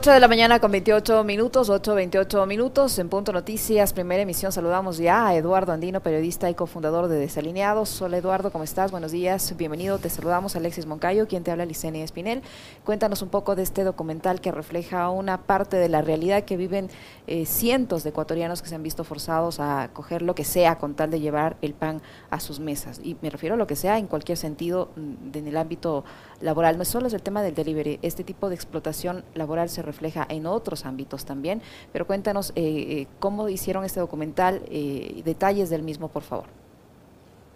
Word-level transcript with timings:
8 0.00 0.12
de 0.12 0.20
la 0.20 0.28
mañana 0.28 0.60
con 0.60 0.72
28 0.72 1.24
minutos, 1.24 1.68
8, 1.68 1.94
28 1.94 2.46
minutos. 2.46 2.98
En 2.98 3.10
Punto 3.10 3.34
Noticias, 3.34 3.92
primera 3.92 4.22
emisión, 4.22 4.50
saludamos 4.50 4.96
ya 4.96 5.26
a 5.26 5.34
Eduardo 5.34 5.72
Andino, 5.72 6.00
periodista 6.00 6.48
y 6.48 6.54
cofundador 6.54 7.08
de 7.08 7.18
Desalineados. 7.18 8.00
Hola 8.00 8.16
Eduardo, 8.16 8.50
¿cómo 8.50 8.64
estás? 8.64 8.92
Buenos 8.92 9.12
días, 9.12 9.54
bienvenido. 9.58 9.98
Te 9.98 10.08
saludamos 10.08 10.56
Alexis 10.56 10.86
Moncayo, 10.86 11.28
quien 11.28 11.44
te 11.44 11.50
habla 11.50 11.66
Licenia 11.66 12.02
Espinel. 12.02 12.40
Cuéntanos 12.86 13.20
un 13.20 13.28
poco 13.28 13.54
de 13.56 13.62
este 13.62 13.84
documental 13.84 14.40
que 14.40 14.50
refleja 14.50 15.10
una 15.10 15.42
parte 15.42 15.76
de 15.76 15.90
la 15.90 16.00
realidad 16.00 16.44
que 16.44 16.56
viven 16.56 16.88
eh, 17.26 17.44
cientos 17.44 18.02
de 18.02 18.08
ecuatorianos 18.08 18.62
que 18.62 18.70
se 18.70 18.76
han 18.76 18.82
visto 18.82 19.04
forzados 19.04 19.60
a 19.60 19.90
coger 19.92 20.22
lo 20.22 20.34
que 20.34 20.44
sea 20.44 20.78
con 20.78 20.94
tal 20.94 21.10
de 21.10 21.20
llevar 21.20 21.58
el 21.60 21.74
pan 21.74 22.00
a 22.30 22.40
sus 22.40 22.58
mesas. 22.58 23.02
Y 23.04 23.18
me 23.20 23.28
refiero 23.28 23.54
a 23.54 23.58
lo 23.58 23.66
que 23.66 23.76
sea 23.76 23.98
en 23.98 24.06
cualquier 24.06 24.38
sentido 24.38 24.92
mm, 24.96 25.36
en 25.36 25.46
el 25.46 25.58
ámbito 25.58 26.06
laboral. 26.40 26.78
No 26.78 26.84
solo 26.84 27.06
es 27.06 27.14
el 27.14 27.22
tema 27.22 27.42
del 27.42 27.54
delivery, 27.54 27.98
este 28.02 28.24
tipo 28.24 28.48
de 28.48 28.54
explotación 28.54 29.24
laboral 29.34 29.68
se 29.68 29.82
refleja 29.82 30.26
en 30.28 30.46
otros 30.46 30.84
ámbitos 30.84 31.24
también, 31.24 31.62
pero 31.92 32.06
cuéntanos 32.06 32.50
eh, 32.50 32.62
eh, 32.64 33.06
cómo 33.18 33.48
hicieron 33.48 33.84
este 33.84 34.00
documental, 34.00 34.62
eh, 34.70 35.22
detalles 35.24 35.70
del 35.70 35.82
mismo, 35.82 36.08
por 36.08 36.22
favor. 36.22 36.46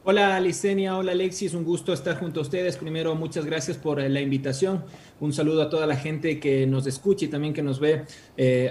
Hola 0.06 0.39
Licenia, 0.39 0.98
hola 0.98 1.12
Alexis, 1.12 1.55
un 1.55 1.65
gusto 1.65 1.95
estar 1.95 2.19
junto 2.20 2.41
a 2.41 2.42
ustedes. 2.42 2.77
Primero, 2.77 3.15
muchas 3.15 3.47
gracias 3.47 3.78
por 3.78 3.98
la 3.98 4.20
invitación. 4.20 4.84
Un 5.21 5.33
saludo 5.33 5.63
a 5.63 5.71
toda 5.71 5.87
la 5.87 5.97
gente 5.97 6.41
que 6.41 6.67
nos 6.67 6.87
escucha 6.87 7.25
y 7.25 7.29
también 7.29 7.55
que 7.55 7.63
nos 7.63 7.81
ve 7.81 8.05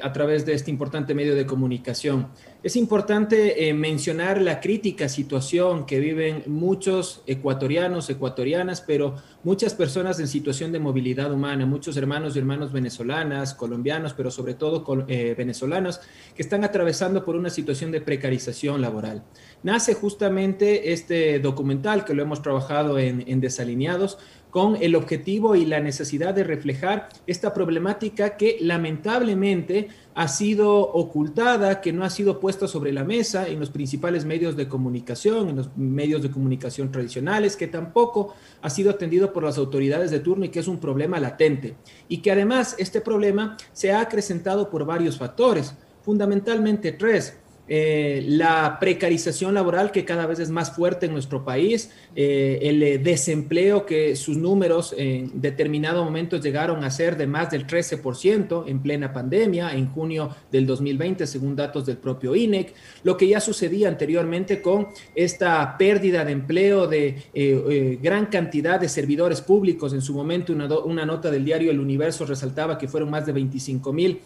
a 0.04 0.14
través 0.14 0.46
de 0.46 0.54
este 0.54 0.72
importante 0.72 1.14
medio 1.14 1.36
de 1.36 1.46
comunicación. 1.46 2.28
Es 2.64 2.78
importante 2.78 3.68
eh, 3.68 3.74
mencionar 3.74 4.42
la 4.42 4.62
crítica 4.62 5.10
situación 5.10 5.86
que 5.86 6.00
viven 6.00 6.44
muchos 6.48 7.22
ecuatorianos, 7.27 8.10
ecuatorianas, 8.10 8.80
pero 8.80 9.16
muchas 9.44 9.74
personas 9.74 10.18
en 10.22 10.30
situación 10.30 10.72
de 10.72 10.80
movilidad 10.80 11.34
humana, 11.34 11.66
muchos 11.66 11.98
hermanos 11.98 12.38
y 12.38 12.40
hermanas 12.40 12.72
venezolanas, 12.72 13.54
colombianos, 13.54 14.13
pero 14.13 14.32
sobre 14.32 14.54
todo 14.54 14.85
eh, 15.10 15.35
venezolanos, 15.38 16.00
que 16.34 16.41
están 16.41 16.63
atravesando 16.63 17.26
por 17.26 17.35
una 17.35 17.50
situación 17.50 17.91
de 17.91 18.00
precarización 18.00 18.80
laboral. 18.80 19.26
Nace 19.62 19.94
justamente 19.94 20.94
este 20.94 21.40
documental 21.40 22.05
que 22.05 22.13
lo 22.13 22.22
hemos 22.22 22.41
trabajado 22.41 22.98
en, 22.98 23.26
en 23.28 23.41
Desalineados 23.41 24.20
con 24.54 24.77
el 24.79 24.96
objetivo 24.96 25.55
y 25.55 25.65
la 25.65 25.79
necesidad 25.79 26.35
de 26.35 26.43
reflejar 26.43 27.09
esta 27.26 27.55
problemática 27.55 28.37
que 28.37 28.57
lamentablemente 28.62 29.87
ha 30.13 30.27
sido 30.27 30.79
ocultada, 30.79 31.82
que 31.82 31.91
no 31.91 32.04
ha 32.04 32.12
sido 32.12 32.40
puesta 32.40 32.68
sobre 32.68 32.93
la 32.93 33.04
mesa 33.04 33.48
en 33.48 33.60
los 33.60 33.71
principales 33.71 34.26
medios 34.26 34.55
de 34.55 34.68
comunicación, 34.68 35.49
en 35.49 35.55
los 35.55 35.76
medios 35.76 36.21
de 36.21 36.29
comunicación 36.29 36.91
tradicionales, 36.91 37.57
que 37.57 37.65
tampoco 37.65 38.35
ha 38.62 38.70
sido 38.70 38.91
atendido 38.91 39.34
por 39.34 39.43
las 39.43 39.57
autoridades 39.57 40.12
de 40.12 40.20
turno 40.20 40.45
y 40.45 40.49
que 40.49 40.60
es 40.60 40.67
un 40.67 40.77
problema 40.77 41.20
latente. 41.20 41.73
Y 42.07 42.17
que 42.17 42.32
además 42.32 42.76
este 42.77 43.01
problema 43.01 43.57
se 43.71 43.91
ha 43.91 44.01
acrecentado 44.01 44.70
por 44.70 44.85
varios 44.85 45.17
factores, 45.17 45.73
fundamentalmente 46.04 46.91
tres. 46.91 47.40
Eh, 47.70 48.26
la 48.28 48.78
precarización 48.78 49.54
laboral 49.54 49.92
que 49.92 50.04
cada 50.04 50.26
vez 50.26 50.40
es 50.40 50.50
más 50.50 50.76
fuerte 50.76 51.06
en 51.06 51.14
nuestro 51.14 51.46
país, 51.46 51.92
eh, 52.14 52.60
el 52.62 52.84
eh, 52.84 52.98
desempleo 52.98 53.86
que 53.86 54.18
sus 54.18 54.36
números 54.36 54.94
en 54.98 55.40
determinado 55.40 56.04
momento 56.04 56.38
llegaron 56.38 56.84
a 56.84 56.91
ser 56.91 57.16
de 57.16 57.26
más 57.26 57.52
del 57.52 57.66
13% 57.66 58.66
en 58.68 58.82
plena 58.82 59.14
pandemia, 59.14 59.74
en 59.76 59.88
junio 59.88 60.36
del 60.52 60.66
2020, 60.66 61.26
según 61.26 61.56
datos 61.56 61.86
del 61.86 61.98
propio 61.98 62.36
INEC, 62.36 62.74
lo 63.04 63.16
que 63.16 63.30
ya 63.30 63.40
sucedía 63.40 63.88
anteriormente 63.88 64.62
con 64.62 64.90
esta 65.16 65.78
pérdida 65.78 66.25
de 66.25 66.31
empleo 66.34 66.88
de 66.88 68.00
gran 68.02 68.25
cantidad 68.25 68.80
de 68.80 68.90
servidores 68.90 69.41
públicos. 69.41 69.94
En 69.94 70.02
su 70.02 70.14
momento, 70.14 70.52
una, 70.52 70.68
una 70.79 71.06
nota 71.06 71.31
del 71.31 71.46
diario 71.46 71.72
El 71.72 71.79
Universo 71.79 72.25
resaltaba 72.25 72.78
que 72.78 72.88
fueron 72.88 73.09
más 73.09 73.25
de 73.25 73.31
25 73.31 73.94
mil 73.94 74.19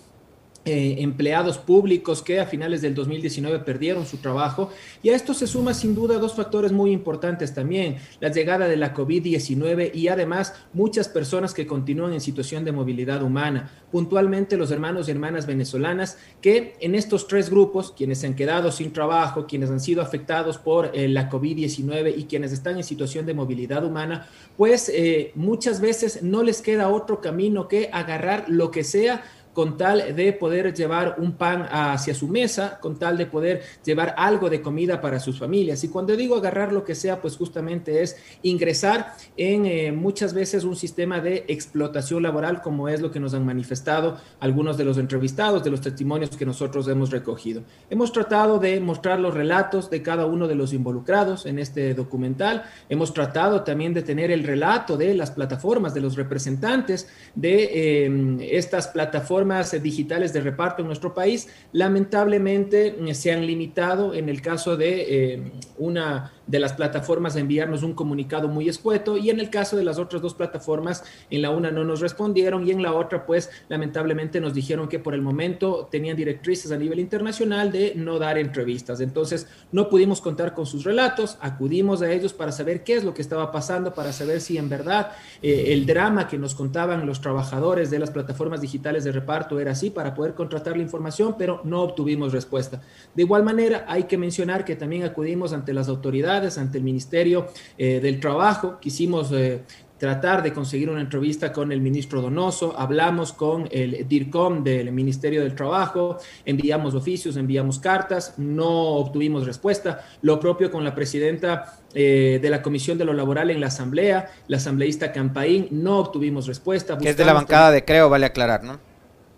eh, 0.68 1.02
empleados 1.02 1.58
públicos 1.58 2.22
que 2.22 2.40
a 2.40 2.46
finales 2.46 2.82
del 2.82 2.94
2019 2.94 3.60
perdieron 3.60 4.06
su 4.06 4.18
trabajo. 4.18 4.70
Y 5.02 5.10
a 5.10 5.16
esto 5.16 5.34
se 5.34 5.48
suma 5.48 5.74
sin 5.74 5.96
duda 5.96 6.18
dos 6.18 6.36
factores 6.36 6.72
muy 6.72 6.92
importantes 6.92 7.54
también, 7.54 7.98
la 8.20 8.30
llegada 8.30 8.68
de 8.68 8.78
la 8.78 8.94
COVID-19 8.94 9.94
y 9.94 10.08
además 10.10 10.54
muchas 10.74 11.08
personas 11.08 11.54
que 11.54 11.68
continúan 11.68 12.14
en 12.14 12.22
situación 12.22 12.66
de 12.66 12.72
movilidad 12.72 13.24
humana, 13.24 13.72
puntualmente 13.92 14.58
los 14.58 14.72
hermanos 14.72 15.08
y 15.08 15.12
hermanas 15.12 15.46
venezolanas 15.46 16.18
que 16.42 16.76
en 16.82 16.96
estos 16.96 17.28
tres 17.28 17.50
grupos, 17.50 17.94
quienes 17.96 18.24
han 18.24 18.36
quedado 18.36 18.72
sin 18.72 18.92
trabajo, 18.92 19.48
quienes 19.48 19.70
han 19.70 19.80
sido 19.80 20.02
afectados 20.02 20.58
por 20.58 20.92
eh, 20.94 21.08
la 21.08 21.30
COVID-19 21.30 22.14
y 22.18 22.26
quienes 22.26 22.52
están 22.52 22.78
en 22.78 22.84
situación 22.84 23.26
de 23.26 23.34
movilidad 23.34 23.86
humana, 23.86 24.28
pues 24.58 24.90
eh, 24.90 25.32
muchas 25.36 25.82
veces 25.82 26.24
no 26.24 26.44
les 26.44 26.62
queda 26.62 26.90
otro 26.90 27.22
camino 27.22 27.68
que 27.68 27.90
agarrar 27.92 28.46
lo 28.48 28.72
que 28.72 28.84
sea 28.84 29.24
con 29.58 29.76
tal 29.76 30.16
de 30.16 30.34
poder 30.34 30.72
llevar 30.72 31.16
un 31.18 31.32
pan 31.32 31.68
hacia 31.72 32.14
su 32.14 32.28
mesa, 32.28 32.78
con 32.80 33.00
tal 33.00 33.18
de 33.18 33.26
poder 33.26 33.64
llevar 33.84 34.14
algo 34.16 34.52
de 34.52 34.62
comida 34.62 35.02
para 35.02 35.20
sus 35.20 35.40
familias. 35.40 35.84
Y 35.84 35.90
cuando 35.90 36.16
digo 36.16 36.36
agarrar 36.36 36.72
lo 36.72 36.84
que 36.84 36.94
sea, 36.94 37.20
pues 37.20 37.36
justamente 37.38 38.04
es 38.04 38.18
ingresar 38.44 39.16
en 39.36 39.66
eh, 39.66 39.92
muchas 39.92 40.36
veces 40.36 40.64
un 40.64 40.76
sistema 40.76 41.22
de 41.22 41.44
explotación 41.48 42.22
laboral, 42.22 42.62
como 42.62 42.88
es 42.88 43.02
lo 43.02 43.10
que 43.10 43.20
nos 43.20 43.34
han 43.34 43.48
manifestado 43.48 44.18
algunos 44.40 44.78
de 44.78 44.86
los 44.86 45.00
entrevistados, 45.00 45.64
de 45.64 45.72
los 45.72 45.82
testimonios 45.82 46.38
que 46.38 46.46
nosotros 46.46 46.88
hemos 46.88 47.10
recogido. 47.10 47.64
Hemos 47.90 48.12
tratado 48.12 48.60
de 48.60 48.80
mostrar 48.80 49.20
los 49.20 49.34
relatos 49.34 49.90
de 49.90 50.04
cada 50.04 50.28
uno 50.28 50.48
de 50.48 50.54
los 50.54 50.72
involucrados 50.72 51.48
en 51.48 51.58
este 51.58 51.96
documental. 51.96 52.66
Hemos 52.90 53.12
tratado 53.12 53.64
también 53.64 53.96
de 53.96 54.04
tener 54.04 54.30
el 54.30 54.44
relato 54.44 54.98
de 54.98 55.16
las 55.16 55.32
plataformas, 55.32 55.96
de 55.96 56.02
los 56.02 56.16
representantes 56.16 57.08
de 57.34 57.70
eh, 57.74 58.38
estas 58.52 58.90
plataformas 58.90 59.47
digitales 59.82 60.34
de 60.34 60.42
reparto 60.42 60.82
en 60.82 60.88
nuestro 60.88 61.14
país, 61.14 61.48
lamentablemente 61.72 62.96
eh, 63.00 63.14
se 63.16 63.32
han 63.32 63.46
limitado 63.46 64.14
en 64.14 64.30
el 64.30 64.42
caso 64.42 64.78
de 64.78 65.34
eh, 65.34 65.52
una 65.78 66.34
de 66.48 66.60
las 66.60 66.74
plataformas 66.74 67.36
a 67.36 67.40
enviarnos 67.40 67.84
un 67.84 67.94
comunicado 67.94 68.48
muy 68.48 68.70
escueto 68.70 69.18
y 69.18 69.30
en 69.30 69.40
el 69.40 69.50
caso 69.50 69.78
de 69.78 69.84
las 69.84 70.00
otras 70.00 70.22
dos 70.22 70.34
plataformas, 70.34 71.04
en 71.30 71.42
la 71.42 71.52
una 71.52 71.72
no 71.72 71.84
nos 71.84 72.00
respondieron 72.00 72.66
y 72.68 72.72
en 72.72 72.82
la 72.82 72.94
otra 72.94 73.26
pues 73.26 73.50
lamentablemente 73.70 74.40
nos 74.40 74.54
dijeron 74.54 74.88
que 74.88 75.00
por 75.00 75.14
el 75.14 75.22
momento 75.22 75.88
tenían 75.92 76.18
directrices 76.18 76.72
a 76.72 76.78
nivel 76.78 77.00
internacional 77.00 77.72
de 77.72 77.94
no 77.96 78.20
dar 78.20 78.38
entrevistas. 78.38 79.02
Entonces 79.02 79.48
no 79.72 79.90
pudimos 79.90 80.22
contar 80.22 80.54
con 80.54 80.66
sus 80.66 80.84
relatos, 80.84 81.38
acudimos 81.42 82.02
a 82.02 82.12
ellos 82.12 82.34
para 82.34 82.52
saber 82.52 82.84
qué 82.84 82.96
es 82.96 83.04
lo 83.04 83.14
que 83.14 83.22
estaba 83.22 83.52
pasando, 83.52 83.94
para 83.94 84.14
saber 84.14 84.42
si 84.42 84.58
en 84.58 84.70
verdad 84.70 85.12
eh, 85.42 85.74
el 85.74 85.86
drama 85.86 86.28
que 86.28 86.38
nos 86.38 86.56
contaban 86.56 87.06
los 87.06 87.22
trabajadores 87.22 87.90
de 87.90 88.00
las 88.00 88.12
plataformas 88.12 88.62
digitales 88.62 89.04
de 89.04 89.12
reparto 89.12 89.60
era 89.60 89.72
así, 89.72 89.90
para 89.90 90.14
poder 90.14 90.34
contratar 90.34 90.78
la 90.78 90.84
información, 90.84 91.36
pero 91.38 91.62
no 91.64 91.82
obtuvimos 91.82 92.32
respuesta. 92.32 92.82
De 93.14 93.24
igual 93.24 93.44
manera, 93.44 93.86
hay 93.88 94.04
que 94.04 94.18
mencionar 94.18 94.64
que 94.64 94.76
también 94.76 95.04
acudimos 95.04 95.54
ante 95.54 95.74
las 95.74 95.90
autoridades 95.90 96.37
ante 96.58 96.78
el 96.78 96.84
Ministerio 96.84 97.48
eh, 97.78 98.00
del 98.00 98.20
Trabajo. 98.20 98.78
Quisimos 98.80 99.32
eh, 99.32 99.62
tratar 99.98 100.44
de 100.44 100.54
conseguir 100.54 100.90
una 100.90 101.02
entrevista 101.02 101.52
con 101.52 101.72
el 101.72 101.82
ministro 101.82 102.22
Donoso, 102.22 102.78
hablamos 102.78 103.34
con 103.34 103.68
el 103.72 104.08
DIRCOM 104.08 104.64
del 104.64 104.92
Ministerio 104.92 105.42
del 105.42 105.56
Trabajo, 105.56 106.18
enviamos 106.46 106.94
oficios, 106.94 107.36
enviamos 107.36 107.80
cartas, 107.80 108.36
no 108.38 108.70
obtuvimos 108.70 109.46
respuesta, 109.46 110.06
lo 110.22 110.40
propio 110.40 110.72
con 110.72 110.84
la 110.84 110.94
presidenta 110.94 111.80
eh, 111.94 112.40
de 112.42 112.50
la 112.50 112.62
Comisión 112.62 112.98
de 112.98 113.06
lo 113.06 113.14
Laboral 113.14 113.50
en 113.50 113.60
la 113.60 113.68
Asamblea, 113.68 114.30
la 114.48 114.58
asambleísta 114.58 115.12
Campaín, 115.12 115.68
no 115.72 115.98
obtuvimos 115.98 116.46
respuesta. 116.46 116.98
Es 117.02 117.18
de 117.18 117.26
la 117.26 117.34
bancada 117.34 117.72
de 117.72 117.84
Creo, 117.84 118.10
vale 118.10 118.28
aclarar, 118.28 118.64
¿no? 118.64 118.87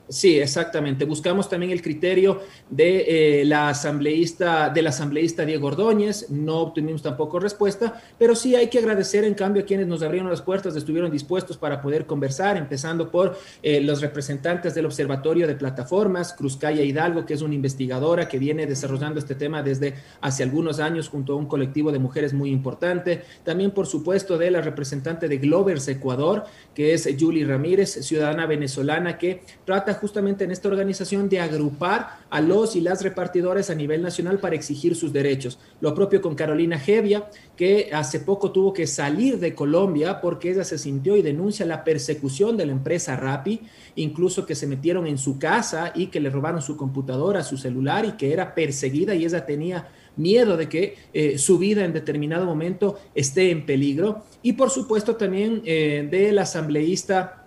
Sí, 0.09 0.39
exactamente. 0.39 1.05
Buscamos 1.05 1.47
también 1.49 1.71
el 1.71 1.83
criterio 1.83 2.41
de, 2.67 3.41
eh, 3.41 3.45
la 3.45 3.69
asambleísta, 3.69 4.69
del 4.69 4.87
asambleísta 4.87 5.45
Diego 5.45 5.67
Ordóñez. 5.67 6.31
No 6.31 6.61
obtuvimos 6.61 7.03
tampoco 7.03 7.39
respuesta, 7.39 8.01
pero 8.17 8.33
sí 8.33 8.55
hay 8.55 8.69
que 8.69 8.79
agradecer 8.79 9.23
en 9.23 9.35
cambio 9.35 9.61
a 9.61 9.65
quienes 9.67 9.85
nos 9.85 10.01
abrieron 10.01 10.27
las 10.31 10.41
puertas, 10.41 10.75
estuvieron 10.75 11.11
dispuestos 11.11 11.57
para 11.57 11.79
poder 11.79 12.07
conversar, 12.07 12.57
empezando 12.57 13.11
por 13.11 13.37
eh, 13.61 13.81
los 13.81 14.01
representantes 14.01 14.73
del 14.73 14.87
Observatorio 14.87 15.45
de 15.45 15.53
Plataformas, 15.53 16.33
Cruzcaya 16.33 16.81
Hidalgo, 16.81 17.27
que 17.27 17.35
es 17.35 17.43
una 17.43 17.53
investigadora 17.53 18.27
que 18.27 18.39
viene 18.39 18.65
desarrollando 18.65 19.19
este 19.19 19.35
tema 19.35 19.61
desde 19.61 19.93
hace 20.21 20.41
algunos 20.41 20.79
años 20.79 21.07
junto 21.07 21.33
a 21.33 21.35
un 21.35 21.45
colectivo 21.45 21.91
de 21.91 21.99
mujeres 21.99 22.33
muy 22.33 22.49
importante. 22.49 23.21
También, 23.43 23.69
por 23.69 23.85
supuesto, 23.85 24.39
de 24.39 24.49
la 24.49 24.61
representante 24.61 25.27
de 25.27 25.37
Glovers 25.37 25.87
Ecuador, 25.87 26.45
que 26.73 26.95
es 26.95 27.07
Julie 27.19 27.45
Ramírez, 27.45 27.91
ciudadana 28.03 28.47
venezolana 28.47 29.19
que 29.19 29.43
trata 29.65 29.98
justamente 29.99 30.43
en 30.43 30.51
esta 30.51 30.67
organización 30.67 31.29
de 31.29 31.39
agrupar 31.39 32.17
a 32.29 32.41
los 32.41 32.75
y 32.75 32.81
las 32.81 33.03
repartidores 33.03 33.69
a 33.69 33.75
nivel 33.75 34.01
nacional 34.01 34.39
para 34.39 34.55
exigir 34.55 34.95
sus 34.95 35.13
derechos. 35.13 35.59
Lo 35.81 35.93
propio 35.93 36.21
con 36.21 36.35
Carolina 36.35 36.79
Gevia, 36.79 37.29
que 37.55 37.89
hace 37.93 38.19
poco 38.19 38.51
tuvo 38.51 38.73
que 38.73 38.87
salir 38.87 39.39
de 39.39 39.53
Colombia 39.53 40.21
porque 40.21 40.51
ella 40.51 40.63
se 40.63 40.77
sintió 40.77 41.15
y 41.17 41.21
denuncia 41.21 41.65
la 41.65 41.83
persecución 41.83 42.57
de 42.57 42.65
la 42.65 42.71
empresa 42.71 43.15
Rappi, 43.15 43.61
incluso 43.95 44.45
que 44.45 44.55
se 44.55 44.67
metieron 44.67 45.07
en 45.07 45.17
su 45.17 45.37
casa 45.37 45.91
y 45.93 46.07
que 46.07 46.19
le 46.19 46.29
robaron 46.29 46.61
su 46.61 46.77
computadora, 46.77 47.43
su 47.43 47.57
celular 47.57 48.05
y 48.05 48.13
que 48.13 48.33
era 48.33 48.55
perseguida 48.55 49.15
y 49.15 49.25
ella 49.25 49.45
tenía 49.45 49.89
miedo 50.15 50.57
de 50.57 50.69
que 50.69 50.97
eh, 51.13 51.37
su 51.37 51.57
vida 51.57 51.85
en 51.85 51.93
determinado 51.93 52.45
momento 52.45 52.99
esté 53.15 53.51
en 53.51 53.65
peligro. 53.65 54.23
Y 54.43 54.53
por 54.53 54.69
supuesto 54.69 55.15
también 55.15 55.61
eh, 55.65 56.07
del 56.09 56.37
asambleísta 56.39 57.38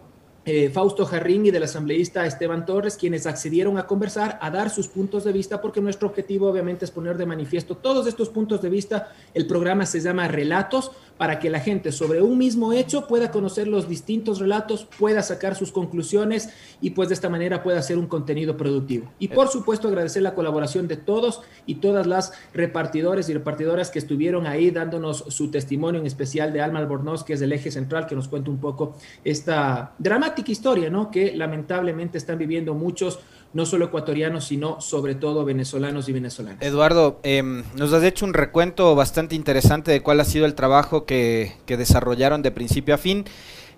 eh, 0.45 0.71
Fausto 0.71 1.07
Jarrín 1.07 1.47
y 1.47 1.53
del 1.53 1.63
asambleísta 1.63 2.27
Esteban 2.27 2.67
Torres, 2.67 2.97
quienes 2.97 3.27
accedieron 3.27 3.79
a 3.79 3.87
conversar, 3.87 4.39
a 4.43 4.51
dar 4.51 4.71
sus 4.71 4.89
puntos 4.89 5.23
de 5.23 5.33
vista, 5.33 5.61
porque 5.61 5.81
nuestro 5.81 6.09
objetivo 6.09 6.49
obviamente 6.49 6.85
es 6.85 6.91
poner 6.91 7.17
de 7.17 7.27
manifiesto 7.27 7.77
todos 7.77 8.09
estos 8.09 8.29
puntos 8.29 8.61
de 8.61 8.69
vista. 8.69 9.13
El 9.35 9.47
programa 9.47 9.87
se 9.87 10.01
llama 10.01 10.27
Relatos, 10.27 10.91
para 11.19 11.39
que 11.39 11.51
la 11.51 11.61
gente 11.61 11.93
sobre 11.93 12.23
un 12.23 12.39
mismo 12.39 12.73
hecho 12.73 13.07
pueda 13.07 13.31
conocer 13.31 13.69
los 13.69 13.89
distintos 13.89 14.41
relatos, 14.41 14.87
pueda 14.99 15.23
sacar 15.23 15.55
sus 15.55 15.73
conclusiones 15.73 16.51
y 16.81 16.91
pues 16.91 17.09
de 17.09 17.15
esta 17.15 17.29
manera 17.29 17.63
pueda 17.63 17.79
hacer 17.79 17.99
un 17.99 18.07
contenido 18.07 18.57
productivo. 18.57 19.11
Y 19.19 19.29
por 19.29 19.49
supuesto 19.49 19.89
agradecer 19.89 20.23
la 20.23 20.35
colaboración 20.35 20.89
de 20.89 20.97
todos 20.97 21.43
y 21.67 21.77
todas 21.77 22.07
las 22.07 22.33
repartidores 22.53 23.29
y 23.29 23.35
repartidoras 23.35 23.91
que 23.91 23.99
estuvieron 23.99 24.47
ahí 24.47 24.71
dándonos 24.71 25.25
su 25.29 25.51
testimonio, 25.51 26.01
en 26.01 26.07
especial 26.07 26.53
de 26.53 26.61
Alma 26.61 26.79
Albornoz, 26.79 27.25
que 27.25 27.35
es 27.35 27.41
del 27.41 27.53
eje 27.53 27.71
central, 27.71 28.07
que 28.07 28.15
nos 28.15 28.29
cuenta 28.29 28.51
un 28.51 28.59
poco 28.59 28.97
esta 29.25 29.95
dramática 29.99 30.51
historia, 30.51 30.91
¿no? 30.91 31.11
Que 31.11 31.37
lamentablemente 31.37 32.19
están 32.19 32.39
viviendo 32.39 32.75
muchos 32.75 33.21
no 33.55 33.67
solo 33.67 33.87
ecuatorianos, 33.87 34.45
sino 34.45 34.81
sobre 34.81 35.15
todo 35.15 35.45
venezolanos 35.45 36.09
y 36.09 36.13
venezolanas. 36.13 36.63
Eduardo, 36.63 37.21
em, 37.23 37.65
nos 37.77 37.93
has 37.93 38.03
hecho 38.03 38.25
un 38.25 38.35
recuento 38.35 38.95
bastante 38.95 39.35
interesante 39.35 39.91
de 39.91 40.03
cuál 40.03 40.21
ha 40.21 40.25
sido 40.25 40.47
el 40.47 40.55
trabajo 40.55 41.05
que, 41.05 41.53
desarrollaron 41.67 42.43
de 42.43 42.51
principio 42.51 42.95
a 42.95 42.99
fin. 42.99 43.25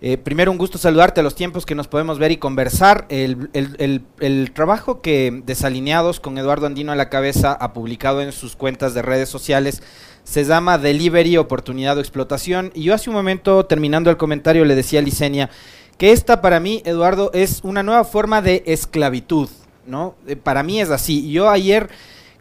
Eh, 0.00 0.18
primero, 0.18 0.50
un 0.50 0.58
gusto 0.58 0.78
saludarte 0.78 1.20
a 1.20 1.22
los 1.22 1.36
tiempos 1.36 1.64
que 1.64 1.76
nos 1.76 1.86
podemos 1.86 2.18
ver 2.18 2.32
y 2.32 2.36
conversar. 2.38 3.06
El, 3.08 3.50
el, 3.52 4.52
trabajo 4.52 5.00
que 5.00 5.42
Desalineados 5.46 6.18
con 6.18 6.36
Eduardo 6.36 6.66
Andino 6.66 6.90
a 6.90 6.96
la 6.96 7.08
cabeza 7.08 7.52
ha 7.52 7.72
publicado 7.72 8.20
en 8.20 8.32
sus 8.32 8.56
cuentas 8.56 8.94
de 8.94 9.02
redes 9.02 9.28
sociales 9.28 9.80
se 10.24 10.44
llama 10.44 10.78
Delivery, 10.78 11.36
Oportunidad 11.36 11.96
o 11.98 12.00
Explotación. 12.00 12.72
Y 12.74 12.82
yo 12.82 12.94
hace 12.94 13.10
un 13.10 13.16
momento, 13.16 13.66
terminando 13.66 14.10
el 14.10 14.16
comentario, 14.16 14.64
le 14.64 14.74
decía 14.74 14.98
a 14.98 15.02
Licenia 15.02 15.50
que 15.98 16.12
esta 16.12 16.40
para 16.40 16.60
mí, 16.60 16.82
Eduardo, 16.84 17.30
es 17.32 17.60
una 17.62 17.82
nueva 17.82 18.04
forma 18.04 18.42
de 18.42 18.64
esclavitud. 18.66 19.48
¿No? 19.86 20.16
Eh, 20.26 20.36
para 20.36 20.62
mí 20.62 20.80
es 20.80 20.90
así. 20.90 21.30
Yo 21.30 21.50
ayer 21.50 21.88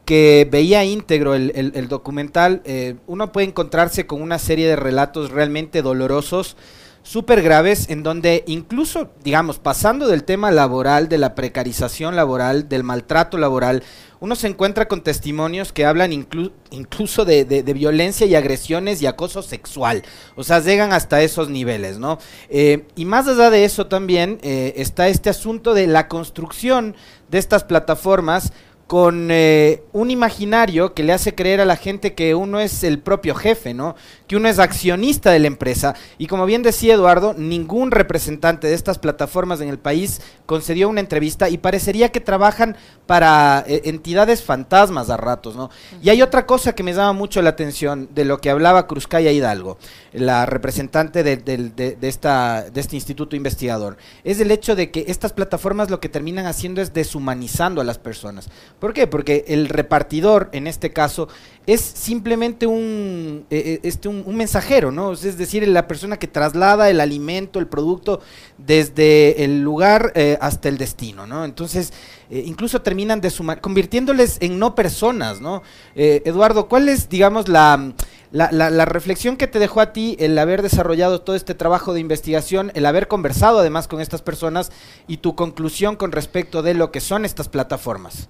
que 0.06 0.48
veía 0.52 0.84
íntegro 0.84 1.34
el, 1.34 1.88
documental, 1.88 2.62
eh, 2.66 2.96
uno 3.08 3.32
puede 3.32 3.48
encontrarse 3.48 4.06
con 4.06 4.22
una 4.22 4.38
serie 4.38 4.68
de 4.68 4.76
relatos 4.76 5.32
realmente 5.32 5.82
dolorosos, 5.82 6.58
súper 7.04 7.42
graves, 7.42 7.90
en 7.90 8.04
donde 8.04 8.44
incluso, 8.48 9.12
digamos, 9.24 9.60
pasando 9.60 10.08
del 10.08 10.24
tema 10.24 10.52
laboral, 10.52 11.10
de 11.10 11.18
la 11.18 11.36
precarización 11.36 12.16
laboral, 12.16 12.70
del 12.70 12.84
maltrato 12.84 13.38
laboral, 13.38 13.84
uno 14.22 14.36
se 14.38 14.48
encuentra 14.48 14.88
con 14.88 15.02
testimonios 15.02 15.74
que 15.74 15.86
hablan 15.86 16.14
incluso 16.14 17.26
de, 17.26 17.74
violencia 17.76 18.26
y 18.26 18.36
agresiones 18.36 19.02
y 19.02 19.06
acoso 19.06 19.42
sexual. 19.42 20.04
O 20.36 20.46
sea, 20.46 20.62
llegan 20.62 20.94
hasta 20.94 21.22
esos 21.22 21.50
niveles, 21.50 22.00
¿no? 22.00 22.20
Eh, 22.48 22.86
y 22.96 23.04
más 23.04 23.28
allá 23.28 23.50
de 23.50 23.66
eso 23.66 23.88
también 23.88 24.40
está 24.42 25.10
este 25.10 25.30
asunto 25.30 25.74
de 25.74 25.88
la 25.88 26.08
construcción 26.08 26.96
de 27.34 27.40
estas 27.40 27.64
plataformas 27.64 28.54
con 28.88 29.30
eh, 29.32 29.82
un 29.94 30.12
imaginario 30.12 30.94
que 30.94 31.04
le 31.04 31.14
hace 31.14 31.34
creer 31.34 31.62
a 31.62 31.66
la 31.66 31.78
gente 31.78 32.14
que 32.14 32.36
uno 32.36 32.60
es 32.60 32.84
el 32.84 33.00
propio 33.00 33.34
jefe, 33.34 33.74
¿no? 33.74 33.96
Que 34.28 34.36
uno 34.36 34.50
es 34.50 34.60
accionista 34.60 35.32
de 35.32 35.40
la 35.40 35.48
empresa. 35.48 35.96
Y 36.18 36.28
como 36.28 36.46
bien 36.46 36.64
decía 36.64 36.94
Eduardo, 36.94 37.34
ningún 37.34 37.92
representante 37.92 38.68
de 38.68 38.74
estas 38.74 39.00
plataformas 39.00 39.62
en 39.62 39.70
el 39.70 39.80
país 39.80 40.22
concedió 40.46 40.90
una 40.90 41.00
entrevista 41.00 41.50
y 41.50 41.58
parecería 41.58 42.10
que 42.10 42.20
trabajan 42.20 42.76
para 43.08 43.64
eh, 43.68 43.84
entidades 43.86 44.44
fantasmas 44.44 45.10
a 45.10 45.18
ratos, 45.18 45.56
¿no? 45.56 45.70
Y 46.02 46.10
hay 46.10 46.22
otra 46.22 46.46
cosa 46.46 46.76
que 46.76 46.84
me 46.84 46.94
llama 46.94 47.14
mucho 47.14 47.42
la 47.42 47.52
atención 47.52 48.10
de 48.14 48.26
lo 48.26 48.40
que 48.40 48.50
hablaba 48.50 48.88
Cruzcaya 48.88 49.32
Hidalgo, 49.32 49.78
la 50.12 50.46
representante 50.46 51.24
de, 51.24 51.38
de 51.38 52.08
este 52.08 52.96
instituto 52.96 53.36
investigador, 53.36 53.98
es 54.24 54.40
el 54.40 54.52
hecho 54.52 54.76
de 54.76 54.92
que 54.92 55.06
estas 55.08 55.34
plataformas 55.34 55.90
lo 55.90 56.00
que 56.00 56.10
terminan 56.10 56.46
haciendo 56.46 56.82
es 56.82 56.94
deshumanizando 56.94 57.82
a 57.82 57.84
las 57.84 57.98
personas. 57.98 58.50
¿Por 58.84 58.94
qué? 58.94 59.08
Porque 59.08 59.46
el 59.48 59.70
repartidor, 59.70 60.50
en 60.52 60.68
este 60.68 60.92
caso, 60.92 61.30
es 61.66 61.80
simplemente 61.80 62.68
un, 62.68 63.46
eh, 63.50 63.64
eh, 63.66 63.80
este, 63.84 64.10
un, 64.10 64.36
mensajero, 64.36 64.92
¿no? 64.92 65.14
Es 65.14 65.38
decir, 65.38 65.66
la 65.70 65.88
persona 65.88 66.20
que 66.20 66.28
traslada 66.28 66.90
el 66.90 67.00
alimento, 67.00 67.60
el 67.60 67.68
producto, 67.68 68.20
desde 68.58 69.46
el 69.46 69.62
lugar 69.62 70.12
eh, 70.16 70.38
hasta 70.42 70.68
el 70.68 70.78
destino, 70.78 71.26
¿no? 71.26 71.46
Entonces, 71.46 71.94
incluso 72.30 72.82
terminan 72.82 73.22
de 73.22 73.30
sumar, 73.30 73.62
convirtiéndoles 73.62 74.36
en 74.42 74.60
no 74.60 74.76
personas, 74.76 75.40
¿no? 75.40 75.64
Eduardo, 75.96 76.68
¿cuál 76.68 76.90
es, 76.90 77.08
digamos, 77.08 77.48
la, 77.48 77.94
la, 78.32 78.52
la, 78.52 78.84
reflexión 78.84 79.38
que 79.38 79.48
te 79.48 79.60
dejó 79.60 79.80
a 79.80 79.94
ti 79.94 80.18
el 80.20 80.38
haber 80.38 80.62
desarrollado 80.62 81.22
todo 81.22 81.38
este 81.38 81.56
trabajo 81.56 81.94
de 81.94 82.02
investigación, 82.02 82.70
el 82.76 82.86
haber 82.86 83.08
conversado 83.08 83.60
además 83.60 83.88
con 83.88 84.02
estas 84.02 84.22
personas 84.22 84.74
y 85.08 85.18
tu 85.18 85.36
conclusión 85.36 85.96
con 85.96 86.12
respecto 86.12 86.62
de 86.62 86.74
lo 86.74 86.92
que 86.92 87.00
son 87.00 87.24
estas 87.24 87.48
plataformas? 87.48 88.28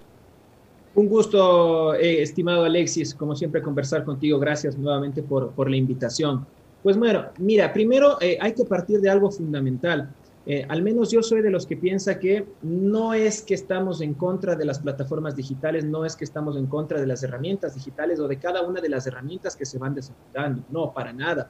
Un 0.96 1.08
gusto, 1.08 1.96
eh, 1.96 2.22
estimado 2.22 2.66
Alexis, 2.66 3.16
como 3.16 3.36
siempre 3.36 3.64
conversar 3.64 4.04
contigo. 4.04 4.38
Gracias 4.38 4.78
nuevamente 4.78 5.24
por, 5.24 5.70
la 5.70 5.76
invitación. 5.76 6.46
Pues 6.84 6.98
bueno, 6.98 7.26
mira, 7.40 7.74
primero 7.74 8.18
eh, 8.22 8.38
hay 8.40 8.54
que 8.54 8.64
partir 8.66 9.02
de 9.02 9.10
algo 9.10 9.32
fundamental. 9.32 10.14
Eh, 10.46 10.66
al 10.68 10.84
menos 10.84 11.10
yo 11.10 11.24
soy 11.24 11.42
de 11.42 11.50
los 11.50 11.66
que 11.66 11.78
piensa 11.78 12.20
que 12.20 12.46
no 12.62 13.14
es 13.14 13.42
que 13.42 13.54
estamos 13.54 14.02
en 14.02 14.14
contra 14.14 14.56
de 14.56 14.66
las 14.66 14.80
plataformas 14.80 15.36
digitales, 15.36 15.86
no 15.86 16.06
es 16.06 16.16
que 16.16 16.26
estamos 16.26 16.58
en 16.58 16.68
contra 16.68 17.00
de 17.00 17.08
las 17.08 17.24
herramientas 17.24 17.74
digitales 17.74 18.20
o 18.20 18.28
de 18.28 18.38
cada 18.38 18.62
una 18.62 18.82
de 18.82 18.90
las 18.90 19.08
herramientas 19.08 19.56
que 19.56 19.66
se 19.66 19.80
van 19.80 19.96
desarrollando, 19.96 20.64
no, 20.70 20.94
para 20.94 21.14
nada. 21.14 21.50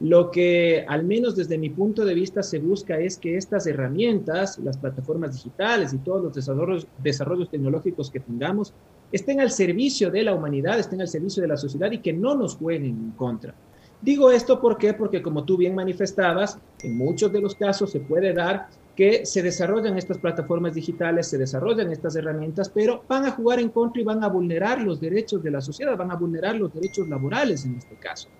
Lo 0.00 0.30
que 0.30 0.86
al 0.88 1.04
menos 1.04 1.36
desde 1.36 1.58
mi 1.58 1.68
punto 1.68 2.06
de 2.06 2.14
vista 2.14 2.42
se 2.42 2.58
busca 2.58 2.98
es 2.98 3.18
que 3.18 3.36
estas 3.36 3.66
herramientas, 3.66 4.58
las 4.58 4.78
plataformas 4.78 5.34
digitales 5.34 5.92
y 5.92 5.98
todos 5.98 6.22
los 6.22 6.86
desarrollos, 7.02 7.50
tecnológicos 7.50 8.10
que 8.10 8.20
tengamos, 8.20 8.72
estén 9.12 9.40
al 9.40 9.50
servicio 9.50 10.10
de 10.10 10.22
la 10.22 10.34
humanidad, 10.34 10.78
estén 10.78 11.02
al 11.02 11.08
servicio 11.08 11.42
de 11.42 11.48
la 11.48 11.58
sociedad 11.58 11.90
y 11.92 11.98
que 11.98 12.14
no 12.14 12.34
nos 12.34 12.56
jueguen 12.56 12.86
en 12.86 13.10
contra. 13.10 13.54
Digo 14.00 14.30
esto 14.30 14.58
porque 14.58 15.20
como 15.22 15.44
tú 15.44 15.58
bien 15.58 15.74
manifestabas, 15.74 16.58
en 16.82 16.96
muchos 16.96 17.30
de 17.30 17.42
los 17.42 17.54
casos 17.54 17.90
se 17.90 18.00
puede 18.00 18.32
dar 18.32 18.68
que 18.96 19.26
se 19.26 19.42
desarrollan 19.42 19.98
estas 19.98 20.16
plataformas 20.16 20.74
digitales, 20.74 21.26
se 21.26 21.36
desarrollan 21.36 21.92
estas 21.92 22.16
herramientas, 22.16 22.70
pero 22.70 23.04
van 23.06 23.26
a 23.26 23.32
jugar 23.32 23.60
en 23.60 23.68
contra 23.68 24.00
y 24.00 24.04
van 24.06 24.24
a 24.24 24.28
vulnerar 24.28 24.80
los 24.80 24.98
derechos 24.98 25.42
de 25.42 25.50
la 25.50 25.60
sociedad, 25.60 25.94
van 25.98 26.10
a 26.10 26.16
vulnerar 26.16 26.56
los 26.56 26.72
derechos 26.72 27.06
laborales 27.06 27.66
en 27.66 27.76
este 27.76 27.96
caso. 27.96 28.30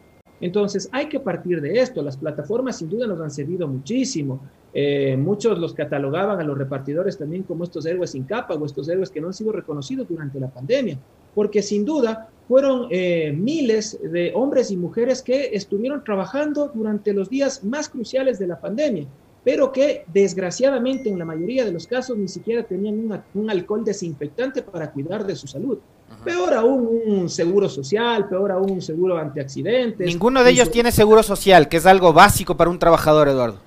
Entonces, 0.40 0.88
hay 0.92 1.08
que 1.08 1.20
partir 1.20 1.60
de 1.60 1.80
esto. 1.80 2.02
Las 2.02 2.16
plataformas 2.16 2.78
sin 2.78 2.88
duda 2.88 3.06
nos 3.06 3.20
han 3.20 3.30
servido 3.30 3.68
muchísimo. 3.68 4.40
Eh, 4.72 5.16
muchos 5.16 5.58
los 5.58 5.74
catalogaban 5.74 6.40
a 6.40 6.44
los 6.44 6.56
repartidores 6.56 7.18
también 7.18 7.42
como 7.42 7.64
estos 7.64 7.84
héroes 7.86 8.10
sin 8.10 8.24
capa 8.24 8.54
o 8.54 8.64
estos 8.64 8.88
héroes 8.88 9.10
que 9.10 9.20
no 9.20 9.26
han 9.26 9.34
sido 9.34 9.50
reconocidos 9.52 10.08
durante 10.08 10.38
la 10.38 10.48
pandemia, 10.48 10.96
porque 11.34 11.60
sin 11.60 11.84
duda 11.84 12.28
fueron 12.46 12.86
eh, 12.90 13.32
miles 13.36 13.98
de 14.00 14.32
hombres 14.34 14.70
y 14.70 14.76
mujeres 14.76 15.22
que 15.22 15.50
estuvieron 15.52 16.04
trabajando 16.04 16.70
durante 16.72 17.12
los 17.12 17.28
días 17.28 17.64
más 17.64 17.88
cruciales 17.88 18.38
de 18.38 18.46
la 18.46 18.60
pandemia, 18.60 19.06
pero 19.42 19.72
que 19.72 20.04
desgraciadamente 20.12 21.08
en 21.08 21.18
la 21.18 21.24
mayoría 21.24 21.64
de 21.64 21.72
los 21.72 21.86
casos 21.86 22.16
ni 22.16 22.28
siquiera 22.28 22.62
tenían 22.62 23.24
un 23.34 23.50
alcohol 23.50 23.84
desinfectante 23.84 24.62
para 24.62 24.92
cuidar 24.92 25.26
de 25.26 25.34
su 25.34 25.48
salud. 25.48 25.78
Peor 26.24 26.54
aún 26.54 26.88
un 27.06 27.30
seguro 27.30 27.68
social, 27.68 28.28
peor 28.28 28.52
aún 28.52 28.72
un 28.72 28.82
seguro 28.82 29.16
antiaccidentes. 29.16 30.06
Ninguno 30.06 30.44
de 30.44 30.50
ellos 30.50 30.70
tiene 30.70 30.92
seguro 30.92 31.22
social, 31.22 31.68
que 31.68 31.78
es 31.78 31.86
algo 31.86 32.12
básico 32.12 32.56
para 32.56 32.68
un 32.68 32.78
trabajador, 32.78 33.28
Eduardo. 33.28 33.58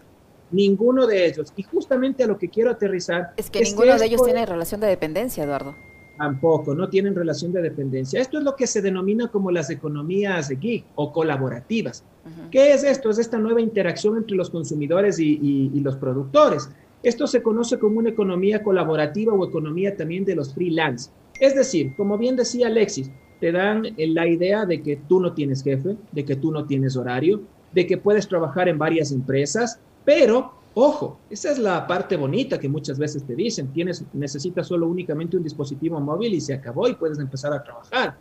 Ninguno 0.52 1.08
de 1.08 1.26
ellos. 1.26 1.52
Y 1.56 1.64
justamente 1.64 2.24
a 2.24 2.28
lo 2.28 2.38
que 2.38 2.50
quiero 2.50 2.70
aterrizar. 2.70 3.34
Es 3.38 3.50
que 3.50 3.62
ninguno 3.62 3.98
de 3.98 4.06
ellos 4.06 4.24
tiene 4.24 4.46
relación 4.46 4.82
de 4.82 4.88
dependencia, 4.88 5.44
Eduardo. 5.44 5.74
Tampoco, 6.18 6.76
no 6.76 6.90
tienen 6.90 7.16
relación 7.16 7.52
de 7.52 7.62
dependencia. 7.64 8.22
Esto 8.22 8.38
es 8.38 8.44
lo 8.44 8.56
que 8.56 8.68
se 8.68 8.84
denomina 8.84 9.30
como 9.30 9.50
las 9.50 9.72
economías 9.72 10.50
de 10.50 10.58
gig 10.58 10.86
o 10.94 11.12
colaborativas. 11.12 12.04
¿Qué 12.52 12.74
es 12.74 12.84
esto? 12.84 13.10
Es 13.10 13.18
esta 13.18 13.40
nueva 13.40 13.62
interacción 13.62 14.18
entre 14.18 14.38
los 14.38 14.52
consumidores 14.52 15.18
y 15.18 15.80
los 15.80 15.96
productores. 15.96 16.70
Esto 17.02 17.26
se 17.26 17.42
conoce 17.42 17.80
como 17.80 17.98
una 17.98 18.12
economía 18.12 18.62
colaborativa 18.62 19.34
o 19.34 19.44
economía 19.44 19.98
también 19.98 20.24
de 20.24 20.36
los 20.36 20.54
freelance. 20.54 21.10
Es 21.44 21.54
decir, 21.54 21.94
como 21.98 22.18
bien 22.18 22.38
decía 22.38 22.68
Alexis, 22.68 23.12
te 23.42 23.52
dan 23.52 23.84
la 23.98 24.26
idea 24.26 24.66
de 24.66 24.82
que 24.82 24.96
tú 24.96 25.20
no 25.20 25.34
tienes 25.34 25.62
jefe, 25.62 25.98
de 26.14 26.24
que 26.24 26.38
tú 26.38 26.54
no 26.54 26.64
tienes 26.64 26.96
horario, 26.96 27.42
de 27.74 27.86
que 27.86 27.98
puedes 27.98 28.30
trabajar 28.30 28.70
en 28.70 28.78
varias 28.78 29.12
empresas, 29.12 29.78
pero 30.06 30.54
ojo, 30.74 31.20
esa 31.30 31.52
es 31.52 31.60
la 31.60 31.86
parte 31.86 32.16
bonita 32.16 32.58
que 32.58 32.70
muchas 32.70 32.98
veces 32.98 33.26
te 33.26 33.36
dicen, 33.36 33.74
tienes 33.74 34.06
necesitas 34.14 34.68
solo 34.68 34.88
únicamente 34.88 35.36
un 35.36 35.44
dispositivo 35.44 36.00
móvil 36.00 36.34
y 36.34 36.40
se 36.40 36.54
acabó 36.54 36.88
y 36.88 36.96
puedes 36.96 37.20
empezar 37.20 37.52
a 37.52 37.62
trabajar. 37.62 38.16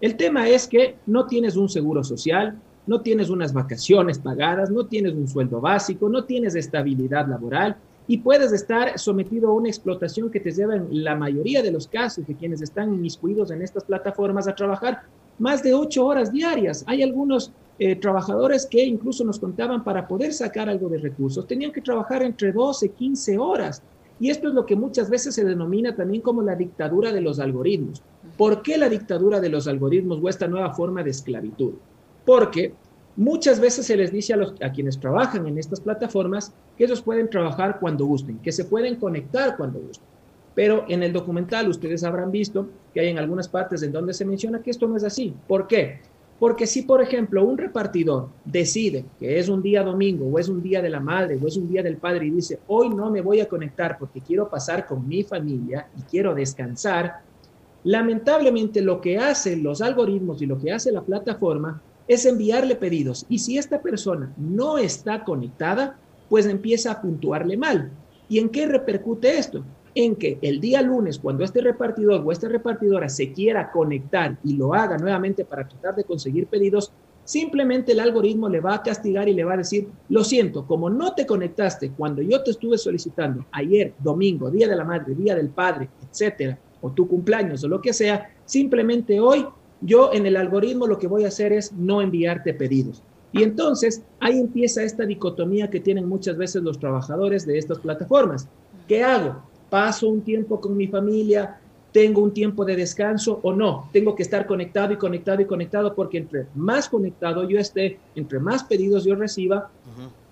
El 0.00 0.16
tema 0.16 0.48
es 0.48 0.68
que 0.68 0.94
no 1.06 1.26
tienes 1.26 1.56
un 1.56 1.68
seguro 1.68 2.04
social, 2.04 2.56
no 2.86 3.00
tienes 3.00 3.30
unas 3.30 3.52
vacaciones 3.52 4.20
pagadas, 4.20 4.70
no 4.70 4.86
tienes 4.86 5.14
un 5.14 5.26
sueldo 5.26 5.60
básico, 5.60 6.08
no 6.08 6.22
tienes 6.22 6.54
estabilidad 6.54 7.26
laboral 7.26 7.78
y 8.10 8.18
puedes 8.18 8.50
estar 8.50 8.98
sometido 8.98 9.50
a 9.50 9.54
una 9.54 9.68
explotación 9.68 10.32
que 10.32 10.40
te 10.40 10.50
lleva 10.50 10.74
en 10.74 11.04
la 11.04 11.14
mayoría 11.14 11.62
de 11.62 11.70
los 11.70 11.86
casos 11.86 12.26
de 12.26 12.34
quienes 12.34 12.60
están 12.60 12.92
inmiscuidos 12.92 13.52
en 13.52 13.62
estas 13.62 13.84
plataformas 13.84 14.48
a 14.48 14.54
trabajar 14.56 15.02
más 15.38 15.62
de 15.62 15.74
ocho 15.74 16.04
horas 16.06 16.32
diarias. 16.32 16.82
Hay 16.88 17.04
algunos 17.04 17.52
eh, 17.78 17.94
trabajadores 17.94 18.66
que 18.66 18.84
incluso 18.84 19.22
nos 19.22 19.38
contaban 19.38 19.84
para 19.84 20.08
poder 20.08 20.32
sacar 20.32 20.68
algo 20.68 20.88
de 20.88 20.98
recursos, 20.98 21.46
tenían 21.46 21.70
que 21.70 21.82
trabajar 21.82 22.24
entre 22.24 22.50
12, 22.50 22.88
15 22.88 23.38
horas. 23.38 23.80
Y 24.18 24.30
esto 24.30 24.48
es 24.48 24.54
lo 24.54 24.66
que 24.66 24.74
muchas 24.74 25.08
veces 25.08 25.36
se 25.36 25.44
denomina 25.44 25.94
también 25.94 26.20
como 26.20 26.42
la 26.42 26.56
dictadura 26.56 27.12
de 27.12 27.20
los 27.20 27.38
algoritmos. 27.38 28.02
¿Por 28.36 28.62
qué 28.62 28.76
la 28.76 28.88
dictadura 28.88 29.40
de 29.40 29.50
los 29.50 29.68
algoritmos 29.68 30.18
o 30.20 30.28
esta 30.28 30.48
nueva 30.48 30.74
forma 30.74 31.04
de 31.04 31.10
esclavitud? 31.10 31.74
Porque 32.26 32.74
muchas 33.20 33.60
veces 33.60 33.84
se 33.84 33.98
les 33.98 34.10
dice 34.10 34.32
a, 34.32 34.38
los, 34.38 34.54
a 34.62 34.72
quienes 34.72 34.98
trabajan 34.98 35.46
en 35.46 35.58
estas 35.58 35.78
plataformas 35.78 36.54
que 36.78 36.84
ellos 36.84 37.02
pueden 37.02 37.28
trabajar 37.28 37.78
cuando 37.78 38.06
gusten, 38.06 38.38
que 38.38 38.50
se 38.50 38.64
pueden 38.64 38.96
conectar 38.96 39.58
cuando 39.58 39.78
gusten. 39.78 40.08
Pero 40.54 40.86
en 40.88 41.02
el 41.02 41.12
documental 41.12 41.68
ustedes 41.68 42.02
habrán 42.02 42.32
visto 42.32 42.66
que 42.94 43.00
hay 43.00 43.08
en 43.08 43.18
algunas 43.18 43.46
partes 43.46 43.82
en 43.82 43.92
donde 43.92 44.14
se 44.14 44.24
menciona 44.24 44.62
que 44.62 44.70
esto 44.70 44.88
no 44.88 44.96
es 44.96 45.04
así. 45.04 45.34
¿Por 45.46 45.66
qué? 45.66 45.98
Porque 46.38 46.66
si, 46.66 46.80
por 46.80 47.02
ejemplo, 47.02 47.44
un 47.44 47.58
repartidor 47.58 48.30
decide 48.42 49.04
que 49.18 49.38
es 49.38 49.50
un 49.50 49.60
día 49.60 49.82
domingo 49.82 50.26
o 50.26 50.38
es 50.38 50.48
un 50.48 50.62
día 50.62 50.80
de 50.80 50.88
la 50.88 51.00
madre 51.00 51.38
o 51.40 51.46
es 51.46 51.58
un 51.58 51.68
día 51.68 51.82
del 51.82 51.98
padre 51.98 52.24
y 52.24 52.30
dice, 52.30 52.60
hoy 52.68 52.88
no 52.88 53.10
me 53.10 53.20
voy 53.20 53.40
a 53.40 53.48
conectar 53.48 53.98
porque 53.98 54.22
quiero 54.22 54.48
pasar 54.48 54.86
con 54.86 55.06
mi 55.06 55.24
familia 55.24 55.88
y 55.98 56.02
quiero 56.04 56.34
descansar, 56.34 57.20
lamentablemente 57.84 58.80
lo 58.80 58.98
que 58.98 59.18
hacen 59.18 59.62
los 59.62 59.82
algoritmos 59.82 60.40
y 60.40 60.46
lo 60.46 60.58
que 60.58 60.72
hace 60.72 60.90
la 60.90 61.02
plataforma 61.02 61.82
es 62.10 62.26
enviarle 62.26 62.74
pedidos. 62.74 63.24
Y 63.28 63.38
si 63.38 63.56
esta 63.56 63.80
persona 63.80 64.34
no 64.36 64.78
está 64.78 65.22
conectada, 65.22 65.96
pues 66.28 66.44
empieza 66.44 66.90
a 66.90 67.00
puntuarle 67.00 67.56
mal. 67.56 67.92
¿Y 68.28 68.40
en 68.40 68.48
qué 68.48 68.66
repercute 68.66 69.38
esto? 69.38 69.64
en 69.92 70.14
que 70.14 70.38
el 70.40 70.60
día 70.60 70.82
lunes, 70.82 71.18
cuando 71.18 71.42
este 71.42 71.60
repartidor 71.60 72.22
o 72.24 72.30
esta 72.30 72.48
repartidora 72.48 73.08
se 73.08 73.32
quiera 73.32 73.72
conectar 73.72 74.38
y 74.44 74.54
lo 74.54 74.72
haga 74.72 74.96
nuevamente 74.96 75.44
para 75.44 75.66
tratar 75.66 75.96
de 75.96 76.04
conseguir 76.04 76.46
pedidos, 76.46 76.92
simplemente 77.24 77.90
el 77.90 77.98
algoritmo 77.98 78.48
le 78.48 78.60
va 78.60 78.76
a 78.76 78.82
castigar 78.84 79.28
y 79.28 79.34
le 79.34 79.42
va 79.42 79.54
a 79.54 79.56
decir, 79.56 79.88
lo 80.08 80.22
siento, 80.22 80.64
como 80.64 80.88
no 80.88 81.12
te 81.14 81.26
conectaste 81.26 81.90
cuando 81.90 82.22
yo 82.22 82.40
te 82.44 82.52
estuve 82.52 82.78
solicitando 82.78 83.46
ayer, 83.50 83.94
domingo, 83.98 84.48
día 84.48 84.68
de 84.68 84.76
la 84.76 84.84
madre, 84.84 85.12
día 85.16 85.34
del 85.34 85.48
padre, 85.48 85.88
etcétera, 86.08 86.56
o 86.80 86.92
tu 86.92 87.08
cumpleaños 87.08 87.64
o 87.64 87.68
lo 87.68 87.80
que 87.80 87.92
sea, 87.92 88.30
simplemente 88.44 89.18
hoy 89.18 89.44
yo 89.80 90.12
en 90.12 90.26
el 90.26 90.36
algoritmo 90.36 90.86
lo 90.86 90.98
que 90.98 91.06
voy 91.06 91.24
a 91.24 91.28
hacer 91.28 91.52
es 91.52 91.72
no 91.72 92.02
enviarte 92.02 92.54
pedidos. 92.54 93.02
Y 93.32 93.42
entonces 93.42 94.02
ahí 94.18 94.38
empieza 94.38 94.82
esta 94.82 95.06
dicotomía 95.06 95.70
que 95.70 95.80
tienen 95.80 96.08
muchas 96.08 96.36
veces 96.36 96.62
los 96.62 96.78
trabajadores 96.78 97.46
de 97.46 97.58
estas 97.58 97.78
plataformas. 97.78 98.48
¿Qué 98.88 99.04
hago? 99.04 99.50
paso 99.70 100.08
un 100.08 100.20
tiempo 100.20 100.60
con 100.60 100.76
mi 100.76 100.88
familia, 100.88 101.58
tengo 101.92 102.22
un 102.22 102.32
tiempo 102.32 102.64
de 102.64 102.76
descanso 102.76 103.40
o 103.42 103.52
no, 103.52 103.88
tengo 103.92 104.14
que 104.14 104.22
estar 104.22 104.46
conectado 104.46 104.92
y 104.92 104.96
conectado 104.96 105.40
y 105.40 105.46
conectado 105.46 105.94
porque 105.94 106.18
entre 106.18 106.46
más 106.54 106.88
conectado 106.88 107.48
yo 107.48 107.58
esté, 107.58 107.98
entre 108.14 108.38
más 108.38 108.64
pedidos 108.64 109.04
yo 109.04 109.14
reciba, 109.14 109.70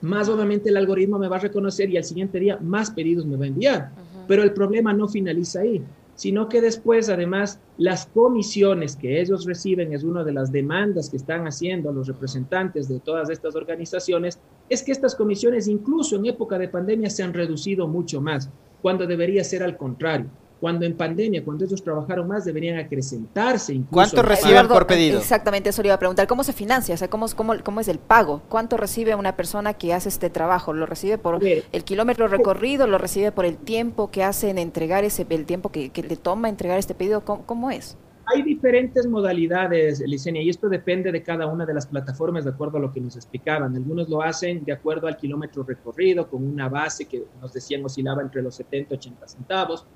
más 0.00 0.28
obviamente 0.28 0.69
el 0.69 0.76
algoritmo 0.76 1.19
me 1.19 1.28
va 1.28 1.37
a 1.37 1.40
reconocer 1.40 1.88
y 1.90 1.97
al 1.97 2.05
siguiente 2.05 2.38
día 2.38 2.59
más 2.61 2.90
pedidos 2.90 3.25
me 3.25 3.37
va 3.37 3.45
a 3.45 3.49
enviar. 3.49 3.90
Pero 4.26 4.43
el 4.43 4.52
problema 4.52 4.93
no 4.93 5.09
finaliza 5.09 5.61
ahí, 5.61 5.83
sino 6.19 6.49
que 6.49 6.61
después 6.61 7.09
además 7.09 7.61
las 7.77 8.07
comisiones 8.07 8.97
que 8.97 9.21
ellos 9.21 9.47
reciben 9.47 9.93
es 9.93 10.03
una 10.03 10.25
de 10.25 10.33
las 10.33 10.51
demandas 10.51 11.09
que 11.11 11.17
están 11.17 11.47
haciendo 11.47 11.93
los 11.93 12.09
representantes 12.09 12.89
de 12.89 12.99
todas 12.99 13.31
estas 13.31 13.55
organizaciones, 13.55 14.41
es 14.69 14.83
que 14.83 14.91
estas 14.91 15.15
comisiones 15.15 15.69
incluso 15.69 16.17
en 16.17 16.27
época 16.27 16.59
de 16.59 16.67
pandemia 16.67 17.09
se 17.09 17.23
han 17.23 17.33
reducido 17.33 17.87
mucho 17.87 18.21
más 18.21 18.51
cuando 18.83 19.07
debería 19.07 19.45
ser 19.45 19.63
al 19.63 19.77
contrario. 19.77 20.29
Cuando 20.61 20.85
en 20.85 20.97
pandemia, 20.97 21.45
cuando 21.45 21.65
ellos 21.65 21.83
trabajaron 21.83 22.27
más, 22.27 22.45
deberían 22.45 22.79
acrecentarse. 22.79 23.73
Incluso 23.73 23.93
¿Cuánto 23.93 24.23
reciben 24.23 24.67
por 24.67 24.87
pedido? 24.87 25.19
Exactamente, 25.19 25.71
eso 25.71 25.83
le 25.83 25.88
iba 25.88 25.95
a 25.95 25.99
preguntar. 25.99 26.27
¿Cómo 26.27 26.43
se 26.43 26.53
financia? 26.53 26.95
O 26.95 26.99
sea, 26.99 27.09
¿cómo, 27.09 27.27
cómo, 27.37 27.55
cómo 27.62 27.81
es 27.81 27.88
el 27.88 27.99
pago? 27.99 28.43
¿Cuánto 28.49 28.77
recibe 28.77 29.15
una 29.15 29.37
persona 29.37 29.75
que 29.75 29.95
hace 29.95 30.09
este 30.09 30.31
trabajo? 30.31 30.73
¿Lo 30.73 30.87
recibe 30.87 31.17
por 31.17 31.41
el 31.45 31.85
kilómetro 31.85 32.27
recorrido? 32.27 32.87
¿Lo 32.87 32.99
recibe 32.99 33.31
por 33.31 33.45
el 33.45 33.57
tiempo 33.57 34.11
que 34.11 34.25
hace 34.25 34.50
en 34.50 34.59
entregar 34.59 35.05
ese, 35.05 35.27
el 35.29 35.47
tiempo 35.47 35.71
que, 35.71 35.91
le 35.95 36.17
toma 36.17 36.49
entregar 36.49 36.79
este 36.79 36.95
pedido? 36.95 37.25
¿Cómo, 37.25 37.71
es? 37.71 37.97
Hay 38.27 38.43
diferentes 38.43 39.07
modalidades, 39.07 40.00
Licenia, 40.00 40.43
y 40.43 40.50
esto 40.50 40.69
depende 40.69 41.11
de 41.12 41.23
cada 41.23 41.47
una 41.47 41.65
de 41.65 41.73
las 41.73 41.87
plataformas, 41.87 42.45
de 42.45 42.50
acuerdo 42.50 42.77
a 42.77 42.81
lo 42.81 42.93
que 42.93 43.00
nos 43.00 43.17
explicaban. 43.17 43.75
Algunos 43.75 44.09
lo 44.09 44.23
hacen 44.23 44.65
de 44.65 44.73
acuerdo 44.73 45.07
al 45.07 45.17
kilómetro 45.17 45.62
recorrido, 45.62 46.29
con 46.29 46.47
una 46.47 46.69
base 46.69 47.07
que 47.07 47.25
nos 47.41 47.53
decían 47.53 47.85
oscilaba 47.85 48.21
entre 48.21 48.43
los 48.43 48.55
70 48.57 48.95
y 48.95 48.97
80 48.99 49.29
centavos. 49.29 49.87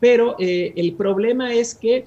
Pero 0.00 0.36
eh, 0.38 0.72
el 0.76 0.94
problema 0.94 1.52
es 1.52 1.74
que, 1.74 2.06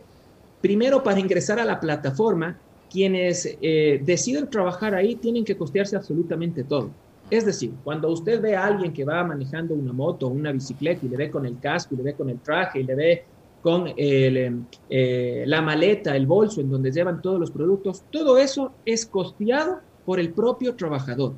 primero, 0.62 1.03
para 1.03 1.19
ingresar 1.19 1.60
a 1.60 1.65
la 1.65 1.79
plataforma, 1.79 2.58
quienes 2.89 3.58
eh, 3.62 4.01
deciden 4.03 4.50
trabajar 4.50 4.96
ahí 4.96 5.15
tienen 5.15 5.46
que 5.46 5.55
costearse 5.55 5.96
absolutamente 5.96 6.63
todo. 6.63 6.89
Es 7.29 7.46
decir, 7.46 7.72
cuando 7.84 8.10
usted 8.10 8.41
ve 8.41 8.55
a 8.55 8.65
alguien 8.65 8.91
que 8.91 9.05
va 9.05 9.24
manejando 9.24 9.75
una 9.75 9.93
moto 9.93 10.27
o 10.27 10.29
una 10.29 10.51
bicicleta 10.51 11.05
y 11.05 11.10
le 11.10 11.17
ve 11.17 11.29
con 11.29 11.46
el 11.46 11.60
casco 11.60 11.93
y 11.93 11.98
le 11.98 12.03
ve 12.03 12.13
con 12.15 12.29
el 12.29 12.39
traje 12.39 12.79
y 12.79 12.84
le 12.84 12.96
ve 12.96 13.24
con 13.62 13.86
em, 13.98 14.65
eh, 14.89 15.43
la 15.46 15.62
maleta, 15.62 16.15
el 16.15 16.25
bolso 16.25 16.62
en 16.62 16.69
donde 16.69 16.91
llevan 16.91 17.22
todos 17.22 17.39
los 17.39 17.51
productos, 17.51 18.03
todo 18.10 18.38
eso 18.38 18.72
es 18.86 19.05
costeado 19.05 19.79
por 20.05 20.19
el 20.19 20.34
propio 20.34 20.75
trabajador. 20.75 21.34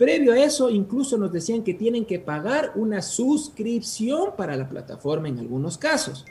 Previo 0.00 0.32
a 0.32 0.38
eso, 0.38 0.70
incluso 0.70 1.18
nos 1.18 1.30
decían 1.30 1.62
que 1.62 1.74
tienen 1.74 2.06
que 2.06 2.18
pagar 2.18 2.72
una 2.74 3.02
suscripción 3.02 4.30
para 4.34 4.56
la 4.56 4.66
plataforma 4.66 5.28
en 5.28 5.38
algunos 5.38 5.76
casos. 5.76 6.24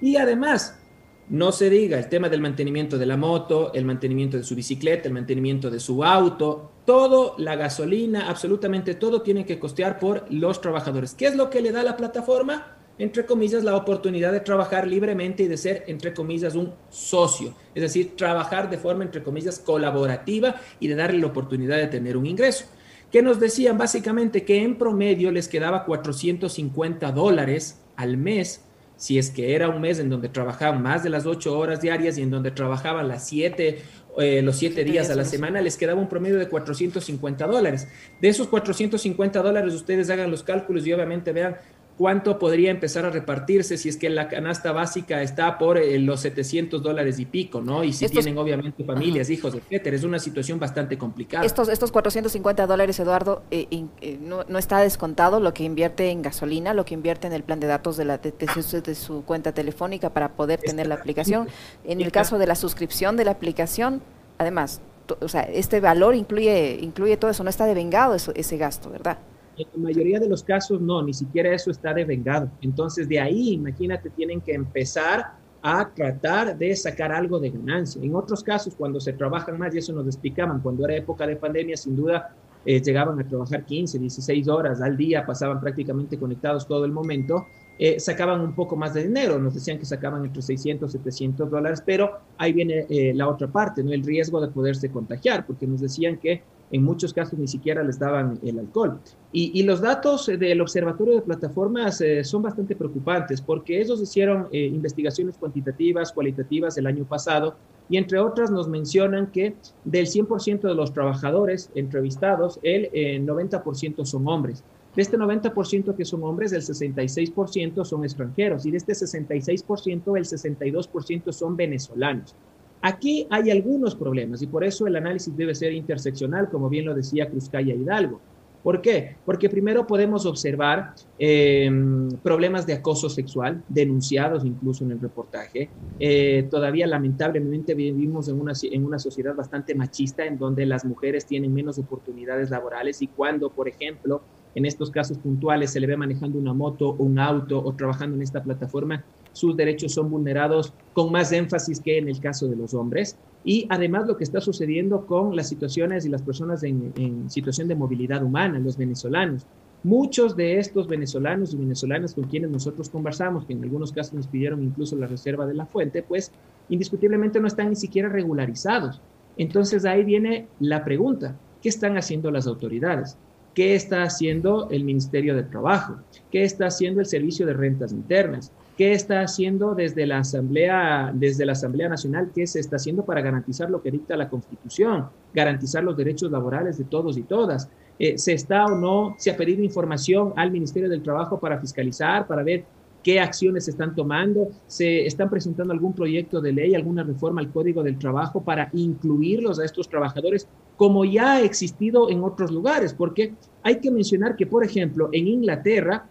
Y 0.00 0.16
además, 0.16 0.80
no 1.28 1.52
se 1.52 1.68
diga 1.68 1.98
el 1.98 2.08
tema 2.08 2.30
del 2.30 2.40
mantenimiento 2.40 2.96
de 2.96 3.04
la 3.04 3.18
moto, 3.18 3.70
el 3.74 3.84
mantenimiento 3.84 4.38
de 4.38 4.44
su 4.44 4.54
bicicleta, 4.54 5.08
el 5.08 5.12
mantenimiento 5.12 5.70
de 5.70 5.78
su 5.78 6.02
auto, 6.02 6.72
todo, 6.86 7.34
la 7.36 7.54
gasolina, 7.54 8.30
absolutamente 8.30 8.94
todo 8.94 9.20
tiene 9.20 9.44
que 9.44 9.58
costear 9.58 9.98
por 9.98 10.24
los 10.32 10.62
trabajadores. 10.62 11.12
¿Qué 11.12 11.26
es 11.26 11.36
lo 11.36 11.50
que 11.50 11.60
le 11.60 11.70
da 11.70 11.82
la 11.82 11.98
plataforma? 11.98 12.78
entre 12.98 13.26
comillas, 13.26 13.64
la 13.64 13.74
oportunidad 13.74 14.32
de 14.32 14.40
trabajar 14.40 14.86
libremente 14.86 15.42
y 15.42 15.48
de 15.48 15.56
ser, 15.56 15.84
entre 15.86 16.14
comillas, 16.14 16.54
un 16.54 16.72
socio. 16.88 17.54
Es 17.74 17.82
decir, 17.82 18.16
trabajar 18.16 18.70
de 18.70 18.78
forma, 18.78 19.02
entre 19.02 19.22
comillas, 19.22 19.58
colaborativa 19.58 20.56
y 20.78 20.88
de 20.88 20.94
darle 20.94 21.18
la 21.18 21.26
oportunidad 21.26 21.78
de 21.78 21.88
tener 21.88 22.16
un 22.16 22.26
ingreso. 22.26 22.66
Que 23.12 23.22
nos 23.22 23.38
decían 23.38 23.78
básicamente 23.78 24.44
que 24.44 24.62
en 24.62 24.76
promedio 24.76 25.30
les 25.30 25.46
quedaba 25.46 25.84
450 25.84 27.12
dólares 27.12 27.78
al 27.94 28.16
mes, 28.16 28.64
si 28.96 29.18
es 29.18 29.30
que 29.30 29.54
era 29.54 29.68
un 29.68 29.80
mes 29.80 29.98
en 29.98 30.08
donde 30.08 30.28
trabajaban 30.28 30.82
más 30.82 31.02
de 31.02 31.10
las 31.10 31.26
8 31.26 31.58
horas 31.58 31.80
diarias 31.80 32.18
y 32.18 32.22
en 32.22 32.30
donde 32.30 32.50
trabajaban 32.50 33.08
las 33.08 33.28
7 33.28 33.82
eh, 34.18 34.42
los 34.42 34.56
siete 34.56 34.84
días 34.84 35.08
a 35.08 35.14
la 35.14 35.24
semana, 35.24 35.62
les 35.62 35.78
quedaba 35.78 35.98
un 35.98 36.08
promedio 36.08 36.38
de 36.38 36.46
450 36.46 37.46
dólares. 37.46 37.88
De 38.20 38.28
esos 38.28 38.46
450 38.48 39.40
dólares, 39.40 39.72
ustedes 39.72 40.10
hagan 40.10 40.30
los 40.30 40.42
cálculos 40.42 40.86
y 40.86 40.92
obviamente 40.92 41.32
vean 41.32 41.56
cuánto 41.96 42.38
podría 42.38 42.70
empezar 42.70 43.04
a 43.04 43.10
repartirse 43.10 43.76
si 43.76 43.88
es 43.88 43.96
que 43.96 44.08
la 44.10 44.28
canasta 44.28 44.72
básica 44.72 45.22
está 45.22 45.58
por 45.58 45.78
eh, 45.78 45.98
los 45.98 46.20
700 46.20 46.82
dólares 46.82 47.18
y 47.18 47.26
pico, 47.26 47.60
¿no? 47.60 47.84
Y 47.84 47.92
si 47.92 48.08
tienen 48.08 48.38
obviamente 48.38 48.84
familias, 48.84 49.30
hijos, 49.30 49.54
etcétera. 49.54 49.96
Es 49.96 50.04
una 50.04 50.18
situación 50.18 50.58
bastante 50.58 50.98
complicada. 50.98 51.44
Estos, 51.44 51.68
estos 51.68 51.92
450 51.92 52.66
dólares, 52.66 52.98
Eduardo, 52.98 53.42
eh, 53.50 53.66
eh, 54.00 54.18
no, 54.20 54.44
está 54.58 54.78
descontado 54.78 55.40
lo 55.40 55.54
que 55.54 55.64
invierte 55.64 56.10
en 56.10 56.22
gasolina, 56.22 56.74
lo 56.74 56.84
que 56.84 56.94
invierte 56.94 57.26
en 57.26 57.32
el 57.32 57.42
plan 57.42 57.60
de 57.60 57.66
datos 57.66 57.96
de, 57.96 58.04
la, 58.04 58.18
de, 58.18 58.94
su, 58.94 59.22
cuenta 59.24 59.52
telefónica 59.52 60.10
para 60.10 60.32
poder 60.32 60.60
tener 60.60 60.86
la 60.86 60.96
aplicación. 60.96 61.48
En 61.84 62.00
el 62.00 62.10
caso 62.10 62.38
de 62.38 62.46
la 62.46 62.54
suscripción 62.54 63.16
de 63.16 63.24
la 63.24 63.32
aplicación, 63.32 64.02
además, 64.38 64.80
o 65.20 65.28
sea, 65.28 65.42
este 65.42 65.80
valor 65.80 66.14
incluye, 66.14 66.78
incluye 66.80 67.16
todo 67.16 67.30
eso, 67.30 67.44
no 67.44 67.50
está 67.50 67.66
devengado 67.66 68.14
ese 68.14 68.56
gasto, 68.56 68.90
¿verdad? 68.90 69.18
En 69.56 69.66
la 69.74 69.82
mayoría 69.82 70.18
de 70.18 70.28
los 70.28 70.42
casos 70.42 70.80
no, 70.80 71.02
ni 71.02 71.12
siquiera 71.12 71.54
eso 71.54 71.70
está 71.70 71.92
devengado. 71.92 72.50
Entonces 72.60 73.08
de 73.08 73.20
ahí, 73.20 73.52
imagínate, 73.52 74.10
tienen 74.10 74.40
que 74.40 74.54
empezar 74.54 75.32
a 75.62 75.88
tratar 75.94 76.58
de 76.58 76.74
sacar 76.74 77.12
algo 77.12 77.38
de 77.38 77.50
ganancia. 77.50 78.02
En 78.02 78.14
otros 78.14 78.42
casos, 78.42 78.74
cuando 78.74 78.98
se 79.00 79.12
trabajan 79.12 79.58
más, 79.58 79.74
y 79.74 79.78
eso 79.78 79.92
nos 79.92 80.06
explicaban, 80.06 80.60
cuando 80.60 80.84
era 80.84 80.96
época 80.96 81.26
de 81.26 81.36
pandemia, 81.36 81.76
sin 81.76 81.94
duda 81.94 82.34
eh, 82.64 82.80
llegaban 82.80 83.18
a 83.20 83.26
trabajar 83.26 83.64
15, 83.64 83.98
16 83.98 84.48
horas 84.48 84.80
al 84.80 84.96
día, 84.96 85.24
pasaban 85.24 85.60
prácticamente 85.60 86.18
conectados 86.18 86.66
todo 86.66 86.84
el 86.84 86.92
momento, 86.92 87.46
eh, 87.78 87.98
sacaban 88.00 88.40
un 88.40 88.54
poco 88.54 88.76
más 88.76 88.94
de 88.94 89.04
dinero, 89.04 89.38
nos 89.38 89.54
decían 89.54 89.78
que 89.78 89.84
sacaban 89.84 90.24
entre 90.24 90.42
600, 90.42 90.90
700 90.90 91.50
dólares, 91.50 91.82
pero 91.84 92.10
ahí 92.38 92.52
viene 92.52 92.86
eh, 92.88 93.12
la 93.14 93.28
otra 93.28 93.46
parte, 93.48 93.82
¿no? 93.82 93.92
el 93.92 94.04
riesgo 94.04 94.40
de 94.40 94.48
poderse 94.48 94.90
contagiar, 94.90 95.46
porque 95.46 95.66
nos 95.66 95.80
decían 95.80 96.18
que 96.18 96.42
en 96.72 96.82
muchos 96.82 97.12
casos 97.12 97.38
ni 97.38 97.46
siquiera 97.46 97.84
les 97.84 97.98
daban 97.98 98.40
el 98.42 98.58
alcohol. 98.58 98.98
Y, 99.30 99.62
los 99.62 99.80
datos 99.80 100.26
del 100.26 100.60
Observatorio 100.60 101.14
de 101.14 101.22
Plataformas 101.22 102.00
eh, 102.00 102.24
son 102.24 102.42
bastante 102.42 102.74
preocupantes 102.74 103.40
porque 103.40 103.80
ellos 103.80 104.00
hicieron 104.02 104.48
eh, 104.50 104.66
investigaciones 104.66 105.36
cuantitativas, 105.38 106.12
cualitativas 106.12 106.76
el 106.76 106.86
año 106.86 107.04
pasado 107.04 107.54
y 107.88 107.96
entre 107.96 108.18
otras 108.18 108.50
nos 108.50 108.68
mencionan 108.68 109.30
que 109.30 109.54
del 109.84 110.06
100% 110.06 110.62
de 110.62 110.74
los 110.74 110.92
trabajadores 110.92 111.70
entrevistados, 111.74 112.58
el 112.62 112.90
90% 113.26 114.00
eh, 114.00 114.06
son 114.06 114.28
hombres. 114.28 114.64
De 114.94 115.00
este 115.00 115.16
90% 115.16 115.96
que 115.96 116.04
son 116.04 116.22
hombres, 116.22 116.52
el 116.52 116.60
66% 116.60 117.84
son 117.84 118.04
extranjeros 118.04 118.66
y 118.66 118.70
de 118.70 118.76
este 118.76 118.92
66%, 118.92 120.18
el 120.18 120.24
62% 120.24 121.32
son 121.32 121.56
venezolanos. 121.56 122.34
Aquí 122.82 123.26
hay 123.30 123.50
algunos 123.50 123.94
problemas 123.94 124.42
y 124.42 124.48
por 124.48 124.64
eso 124.64 124.86
el 124.88 124.96
análisis 124.96 125.36
debe 125.36 125.54
ser 125.54 125.72
interseccional, 125.72 126.48
como 126.50 126.68
bien 126.68 126.84
lo 126.84 126.94
decía 126.94 127.30
Cruzcaya 127.30 127.74
Hidalgo. 127.74 128.24
¿Por 128.60 128.80
qué? 128.82 129.18
Porque 129.24 129.48
primero 129.48 129.86
podemos 129.86 130.26
observar 130.26 130.92
em, 131.18 132.08
problemas 132.22 132.66
de 132.66 132.74
acoso 132.74 133.08
sexual, 133.08 133.64
denunciados 133.68 134.44
incluso 134.44 134.84
en 134.84 134.92
el 134.92 135.00
reportaje. 135.00 135.74
Eh, 135.98 136.48
todavía 136.50 136.86
lamentablemente 136.88 137.74
vivimos 137.74 138.28
en 138.28 138.40
una, 138.40 138.52
en 138.62 138.84
una 138.84 138.98
sociedad 138.98 139.34
bastante 139.36 139.74
machista 139.74 140.24
en 140.24 140.38
donde 140.38 140.66
las 140.66 140.84
mujeres 140.84 141.26
tienen 141.26 141.52
menos 141.52 141.78
oportunidades 141.78 142.50
laborales 142.50 143.00
y 143.02 143.08
cuando, 143.08 143.52
por 143.52 143.68
ejemplo, 143.68 144.26
en 144.54 144.66
estos 144.66 144.90
casos 144.90 145.18
puntuales 145.18 145.72
se 145.72 145.80
le 145.80 145.86
ve 145.86 145.96
manejando 145.96 146.38
una 146.38 146.52
moto, 146.54 146.94
un 146.94 147.18
auto 147.18 147.62
o 147.62 147.74
trabajando 147.76 148.16
en 148.16 148.22
esta 148.22 148.42
plataforma, 148.42 149.06
sus 149.32 149.56
derechos 149.56 149.92
son 149.92 150.10
vulnerados 150.10 150.72
con 150.92 151.10
más 151.10 151.32
énfasis 151.32 151.80
que 151.80 151.98
en 151.98 152.08
el 152.08 152.20
caso 152.20 152.46
de 152.48 152.56
los 152.56 152.74
hombres. 152.74 153.16
Y 153.44 153.66
además 153.70 154.06
lo 154.06 154.16
que 154.16 154.24
está 154.24 154.40
sucediendo 154.40 155.06
con 155.06 155.34
las 155.34 155.48
situaciones 155.48 156.06
y 156.06 156.08
las 156.08 156.22
personas 156.22 156.62
en, 156.62 157.28
situación 157.28 157.68
de 157.68 157.74
movilidad 157.74 158.22
humana, 158.22 158.58
los 158.58 158.76
venezolanos. 158.76 159.46
Muchos 159.84 160.36
de 160.36 160.58
estos 160.58 160.86
venezolanos 160.86 161.52
y 161.52 161.56
venezolanas 161.56 162.14
con 162.14 162.24
quienes 162.24 162.50
nosotros 162.50 162.88
conversamos, 162.88 163.44
que 163.44 163.52
en 163.52 163.64
algunos 163.64 163.90
casos 163.90 164.14
nos 164.14 164.28
pidieron 164.28 164.62
incluso 164.62 164.94
la 164.94 165.08
reserva 165.08 165.44
de 165.44 165.54
la 165.54 165.66
fuente, 165.66 166.04
pues 166.04 166.30
indiscutiblemente 166.68 167.40
no 167.40 167.48
están 167.48 167.70
ni 167.70 167.76
siquiera 167.76 168.08
regularizados. 168.08 169.00
Entonces 169.36 169.84
ahí 169.84 170.04
viene 170.04 170.46
la 170.60 170.84
pregunta, 170.84 171.36
¿qué 171.60 171.68
están 171.68 171.96
haciendo 171.96 172.30
las 172.30 172.46
autoridades? 172.46 173.16
¿Qué 173.54 173.74
está 173.74 174.02
haciendo 174.02 174.70
el 174.70 174.84
Ministerio 174.84 175.34
de 175.34 175.42
Trabajo? 175.42 175.96
¿Qué 176.30 176.44
está 176.44 176.66
haciendo 176.66 177.00
el 177.00 177.06
Servicio 177.06 177.44
de 177.44 177.52
Rentas 177.52 177.92
Internas? 177.92 178.52
¿Qué 178.76 178.92
está 178.92 179.20
haciendo 179.20 179.74
desde 179.74 180.06
la 180.06 180.18
Asamblea, 180.18 181.12
desde 181.14 181.44
la 181.44 181.52
Asamblea 181.52 181.90
Nacional? 181.90 182.30
¿Qué 182.34 182.46
se 182.46 182.58
está 182.58 182.76
haciendo 182.76 183.04
para 183.04 183.20
garantizar 183.20 183.68
lo 183.70 183.82
que 183.82 183.90
dicta 183.90 184.16
la 184.16 184.30
Constitución? 184.30 185.08
Garantizar 185.34 185.84
los 185.84 185.96
derechos 185.96 186.30
laborales 186.30 186.78
de 186.78 186.84
todos 186.84 187.18
y 187.18 187.22
todas. 187.22 187.68
Eh, 187.98 188.16
¿Se 188.16 188.32
está 188.32 188.64
o 188.64 188.76
no, 188.76 189.14
se 189.18 189.30
ha 189.30 189.36
pedido 189.36 189.62
información 189.62 190.32
al 190.36 190.50
Ministerio 190.50 190.88
del 190.88 191.02
Trabajo 191.02 191.38
para 191.38 191.58
fiscalizar, 191.58 192.26
para 192.26 192.42
ver 192.42 192.64
qué 193.02 193.20
acciones 193.20 193.66
se 193.66 193.72
están 193.72 193.94
tomando? 193.94 194.48
¿Se 194.66 195.06
están 195.06 195.28
presentando 195.28 195.74
algún 195.74 195.92
proyecto 195.92 196.40
de 196.40 196.52
ley, 196.52 196.74
alguna 196.74 197.02
reforma 197.02 197.42
al 197.42 197.50
Código 197.50 197.82
del 197.82 197.98
Trabajo 197.98 198.42
para 198.42 198.70
incluirlos 198.72 199.60
a 199.60 199.66
estos 199.66 199.88
trabajadores 199.88 200.48
como 200.78 201.04
ya 201.04 201.34
ha 201.34 201.40
existido 201.42 202.08
en 202.08 202.24
otros 202.24 202.50
lugares? 202.50 202.94
Porque 202.94 203.34
hay 203.62 203.80
que 203.80 203.90
mencionar 203.90 204.34
que, 204.34 204.46
por 204.46 204.64
ejemplo, 204.64 205.10
en 205.12 205.28
Inglaterra, 205.28 206.06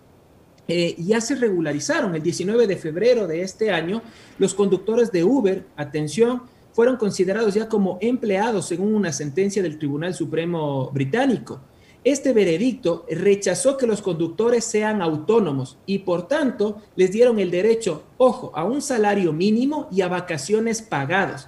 eh, 0.68 0.96
ya 0.98 1.22
se 1.22 1.36
regularizaron. 1.36 2.16
El 2.16 2.24
19 2.24 2.68
de 2.68 2.78
febrero 2.78 3.28
de 3.28 3.42
este 3.42 3.72
año, 3.72 4.02
los 4.38 4.54
conductores 4.54 5.12
de 5.12 5.24
Uber, 5.24 5.66
atención, 5.76 6.44
fueron 6.74 6.98
considerados 6.98 7.54
ya 7.54 7.68
como 7.68 7.98
empleados 8.02 8.68
según 8.68 8.96
una 8.96 9.12
sentencia 9.12 9.62
del 9.62 9.78
Tribunal 9.78 10.14
Supremo 10.14 10.90
británico. 10.92 11.60
Este 12.04 12.34
veredicto 12.34 13.06
rechazó 13.10 13.78
que 13.78 13.86
los 13.86 14.02
conductores 14.02 14.66
sean 14.66 15.04
autónomos 15.04 15.78
y 15.86 16.00
por 16.00 16.28
tanto 16.28 16.82
les 16.96 17.12
dieron 17.12 17.38
el 17.38 17.52
derecho, 17.52 18.04
ojo, 18.18 18.52
a 18.56 18.64
un 18.64 18.82
salario 18.82 19.34
mínimo 19.34 19.88
y 19.92 20.02
a 20.02 20.08
vacaciones 20.08 20.82
pagados. 20.82 21.48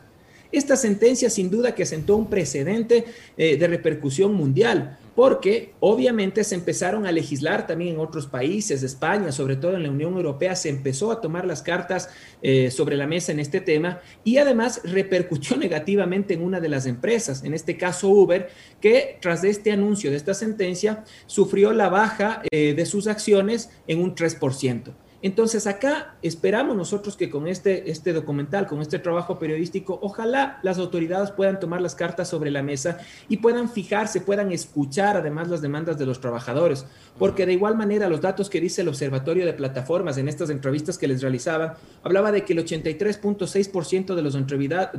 Esta 0.52 0.76
sentencia 0.76 1.32
sin 1.32 1.50
duda 1.50 1.74
que 1.74 1.88
sentó 1.88 2.16
un 2.16 2.28
precedente 2.28 3.06
eh, 3.36 3.58
de 3.58 3.68
repercusión 3.68 4.36
mundial, 4.36 5.00
porque 5.16 5.74
obviamente 5.80 6.44
se 6.44 6.56
empezaron 6.56 7.06
a 7.06 7.12
legislar 7.12 7.68
también 7.68 7.96
en 7.96 8.00
otros 8.00 8.28
países, 8.28 8.82
España, 8.84 9.32
sobre 9.32 9.56
todo 9.56 9.76
en 9.76 9.84
la 9.84 9.92
Unión 9.92 10.16
Europea, 10.16 10.56
se 10.56 10.70
empezó 10.70 11.12
a 11.12 11.22
tomar 11.22 11.46
las 11.46 11.62
cartas 11.62 12.10
eh, 12.42 12.72
sobre 12.72 12.98
la 12.98 13.08
mesa 13.08 13.32
en 13.32 13.40
este 13.40 13.62
tema 13.62 14.02
y 14.24 14.38
además 14.38 14.82
repercutió 14.84 15.56
negativamente 15.58 16.34
en 16.34 16.42
una 16.42 16.60
de 16.60 16.70
las 16.70 16.86
empresas, 16.86 17.44
en 17.44 17.54
este 17.54 17.78
caso 17.78 18.10
Uber, 18.10 18.50
que 18.82 19.18
tras 19.22 19.44
este 19.44 19.72
anuncio 19.72 20.10
de 20.10 20.18
esta 20.18 20.34
sentencia 20.34 21.04
sufrió 21.26 21.74
la 21.74 21.90
baja 21.90 22.42
eh, 22.52 22.74
de 22.74 22.86
sus 22.86 23.08
acciones 23.08 23.70
en 23.88 24.00
un 24.00 24.16
3%. 24.16 24.94
Entonces 25.24 25.68
acá 25.68 26.18
esperamos 26.22 26.76
nosotros 26.76 27.16
que 27.16 27.30
con 27.30 27.48
este, 27.48 27.90
este 27.90 28.12
documental, 28.12 28.68
con 28.68 28.82
este 28.82 29.00
trabajo 29.00 29.40
periodístico, 29.40 29.98
ojalá 30.02 30.60
las 30.64 30.80
autoridades 30.80 31.32
puedan 31.32 31.62
tomar 31.62 31.80
las 31.80 31.96
cartas 31.96 32.28
sobre 32.28 32.52
la 32.52 32.62
mesa 32.62 32.98
y 33.30 33.38
puedan 33.38 33.70
fijarse, 33.70 34.20
puedan 34.20 34.52
escuchar 34.52 35.16
además 35.16 35.48
las 35.48 35.62
demandas 35.62 35.98
de 35.98 36.06
los 36.06 36.20
trabajadores, 36.20 36.86
porque 37.18 37.46
de 37.46 37.54
igual 37.54 37.78
manera 37.78 38.10
los 38.10 38.20
datos 38.20 38.50
que 38.50 38.60
dice 38.60 38.82
el 38.82 38.90
Observatorio 38.90 39.46
de 39.46 39.54
Plataformas 39.54 40.18
en 40.18 40.28
estas 40.28 40.50
entrevistas 40.50 40.98
que 40.98 41.08
les 41.08 41.22
realizaban, 41.22 41.72
hablaba 42.04 42.34
de 42.34 42.44
que 42.44 42.52
el 42.52 42.60
83.6% 42.60 44.16
de 44.16 44.22
los, 44.22 44.38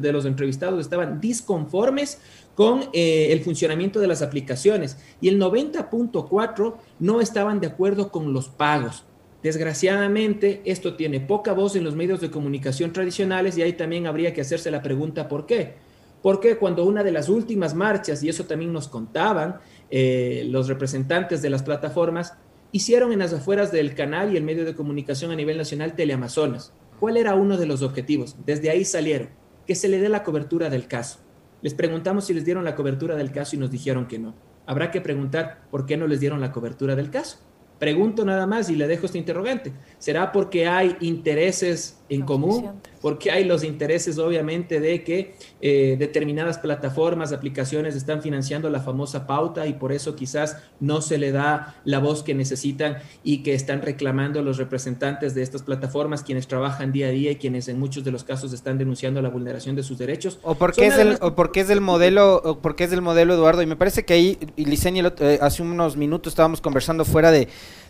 de 0.01 0.13
los 0.13 0.25
entrevistados 0.25 0.81
estaban 0.81 1.21
disconformes 1.21 2.19
con 2.55 2.85
eh, 2.95 3.29
el 3.31 3.41
funcionamiento 3.41 4.01
de 4.01 4.07
las 4.07 4.23
aplicaciones 4.23 4.97
y 5.21 5.29
el 5.29 5.39
90.4% 5.39 6.77
no 6.99 7.21
estaban 7.21 7.61
de 7.61 7.67
acuerdo 7.67 8.11
con 8.11 8.33
los 8.33 8.49
pagos. 8.49 9.05
Desgraciadamente, 9.45 10.63
esto 10.65 10.97
tiene 10.97 11.21
poca 11.21 11.53
voz 11.53 11.77
en 11.77 11.85
los 11.85 11.95
medios 11.95 12.19
de 12.23 12.31
comunicación 12.31 12.95
tradicionales 12.95 13.59
y 13.59 13.63
ahí 13.63 13.75
también 13.75 14.07
habría 14.07 14.33
que 14.33 14.41
hacerse 14.41 14.71
la 14.71 14.81
pregunta 14.81 15.29
¿por 15.29 15.45
qué? 15.45 15.75
Porque 16.23 16.57
cuando 16.57 16.87
una 16.87 17.05
de 17.05 17.13
las 17.13 17.29
últimas 17.29 17.75
marchas, 17.75 18.23
y 18.23 18.31
eso 18.31 18.47
también 18.47 18.73
nos 18.73 18.89
contaban 18.89 19.59
eh, 19.91 20.47
los 20.49 20.67
representantes 20.67 21.43
de 21.43 21.51
las 21.51 21.63
plataformas, 21.63 22.33
hicieron 22.73 23.13
en 23.13 23.19
las 23.19 23.35
afueras 23.35 23.71
del 23.71 23.95
canal 23.95 24.33
y 24.33 24.39
el 24.39 24.45
medio 24.45 24.65
de 24.65 24.75
comunicación 24.75 25.31
a 25.31 25.37
nivel 25.37 25.59
nacional 25.59 25.95
Teleamazonas. 25.95 26.73
¿Cuál 26.99 27.19
era 27.19 27.35
uno 27.35 27.59
de 27.59 27.67
los 27.67 27.83
objetivos? 27.83 28.37
Desde 28.47 28.71
ahí 28.71 28.87
salieron, 28.87 29.29
que 29.67 29.75
se 29.75 29.89
le 29.89 30.01
dé 30.01 30.09
la 30.09 30.23
cobertura 30.23 30.71
del 30.71 30.89
caso. 30.89 31.19
Les 31.61 31.75
preguntamos 31.75 32.25
si 32.25 32.33
les 32.33 32.47
dieron 32.47 32.65
la 32.65 32.77
cobertura 32.77 33.15
del 33.15 33.31
caso 33.31 33.57
y 33.57 33.59
nos 33.59 33.71
dijeron 33.71 34.09
que 34.09 34.19
no. 34.19 34.35
Habrá 34.65 34.91
que 34.91 35.03
preguntar 35.03 35.65
por 35.71 35.85
qué 35.85 35.99
no 35.99 36.07
les 36.07 36.21
dieron 36.21 36.41
la 36.41 36.51
cobertura 36.51 36.97
del 36.97 37.11
caso. 37.11 37.41
Pregunto 37.85 38.25
nada 38.25 38.47
más 38.47 38.71
y 38.71 38.77
le 38.77 38.87
dejo 38.87 39.05
este 39.05 39.19
interrogante. 39.19 39.71
¿Será 39.99 40.33
porque 40.33 40.67
hay 40.67 40.97
intereses 41.01 42.03
en 42.09 42.23
común? 42.23 42.73
Porque 43.01 43.31
hay 43.31 43.45
los 43.45 43.65
intereses, 43.65 44.19
obviamente, 44.19 44.81
de 44.81 45.05
que 45.05 45.35
eh, 45.61 45.97
determinadas 45.99 46.59
plataformas, 46.59 47.33
aplicaciones 47.33 47.97
están 47.97 48.23
financiando 48.23 48.71
la 48.71 48.81
famosa 48.81 49.27
pauta 49.27 49.67
y 49.67 49.75
por 49.75 49.93
eso 49.93 50.17
quizás 50.17 50.57
no 50.81 51.01
se 51.03 51.19
le 51.19 51.33
da 51.33 51.77
la 51.85 51.99
voz 51.99 52.23
que 52.23 52.35
necesitan 52.35 52.99
y 53.23 53.43
que 53.43 53.55
están 53.55 53.83
reclamando 53.83 54.43
los 54.43 54.57
representantes 54.57 55.35
de 55.35 55.43
estas 55.43 55.63
plataformas, 55.63 56.23
quienes 56.23 56.47
trabajan 56.47 56.93
día 56.93 57.09
a 57.09 57.11
día 57.11 57.33
y 57.33 57.37
quienes 57.37 57.69
en 57.69 57.79
muchos 57.79 58.05
de 58.05 58.11
los 58.11 58.25
casos 58.25 58.53
están 58.53 58.79
denunciando 58.79 59.21
la 59.21 59.29
vulneración 59.29 59.77
de 59.77 59.83
sus 59.83 59.99
derechos. 59.99 60.39
O 60.43 60.55
porque, 60.55 60.87
es 60.87 60.99
el, 60.99 61.19
o 61.21 61.35
porque 61.35 61.61
es 61.61 61.69
del 61.69 61.81
modelo, 61.81 62.37
o 62.45 62.59
porque 62.59 62.85
es 62.85 62.91
del 62.91 63.03
modelo, 63.03 63.35
Eduardo, 63.35 63.63
y 63.63 63.67
me 63.67 63.77
parece 63.77 64.05
que 64.05 64.15
ahí, 64.15 64.39
Licenia, 64.57 65.13
eh, 65.19 65.39
hace 65.41 65.63
unos 65.63 65.97
minutos 65.97 66.33
estábamos 66.33 66.61
conversando 66.61 67.05
fuera 67.05 67.31
de 67.31 67.49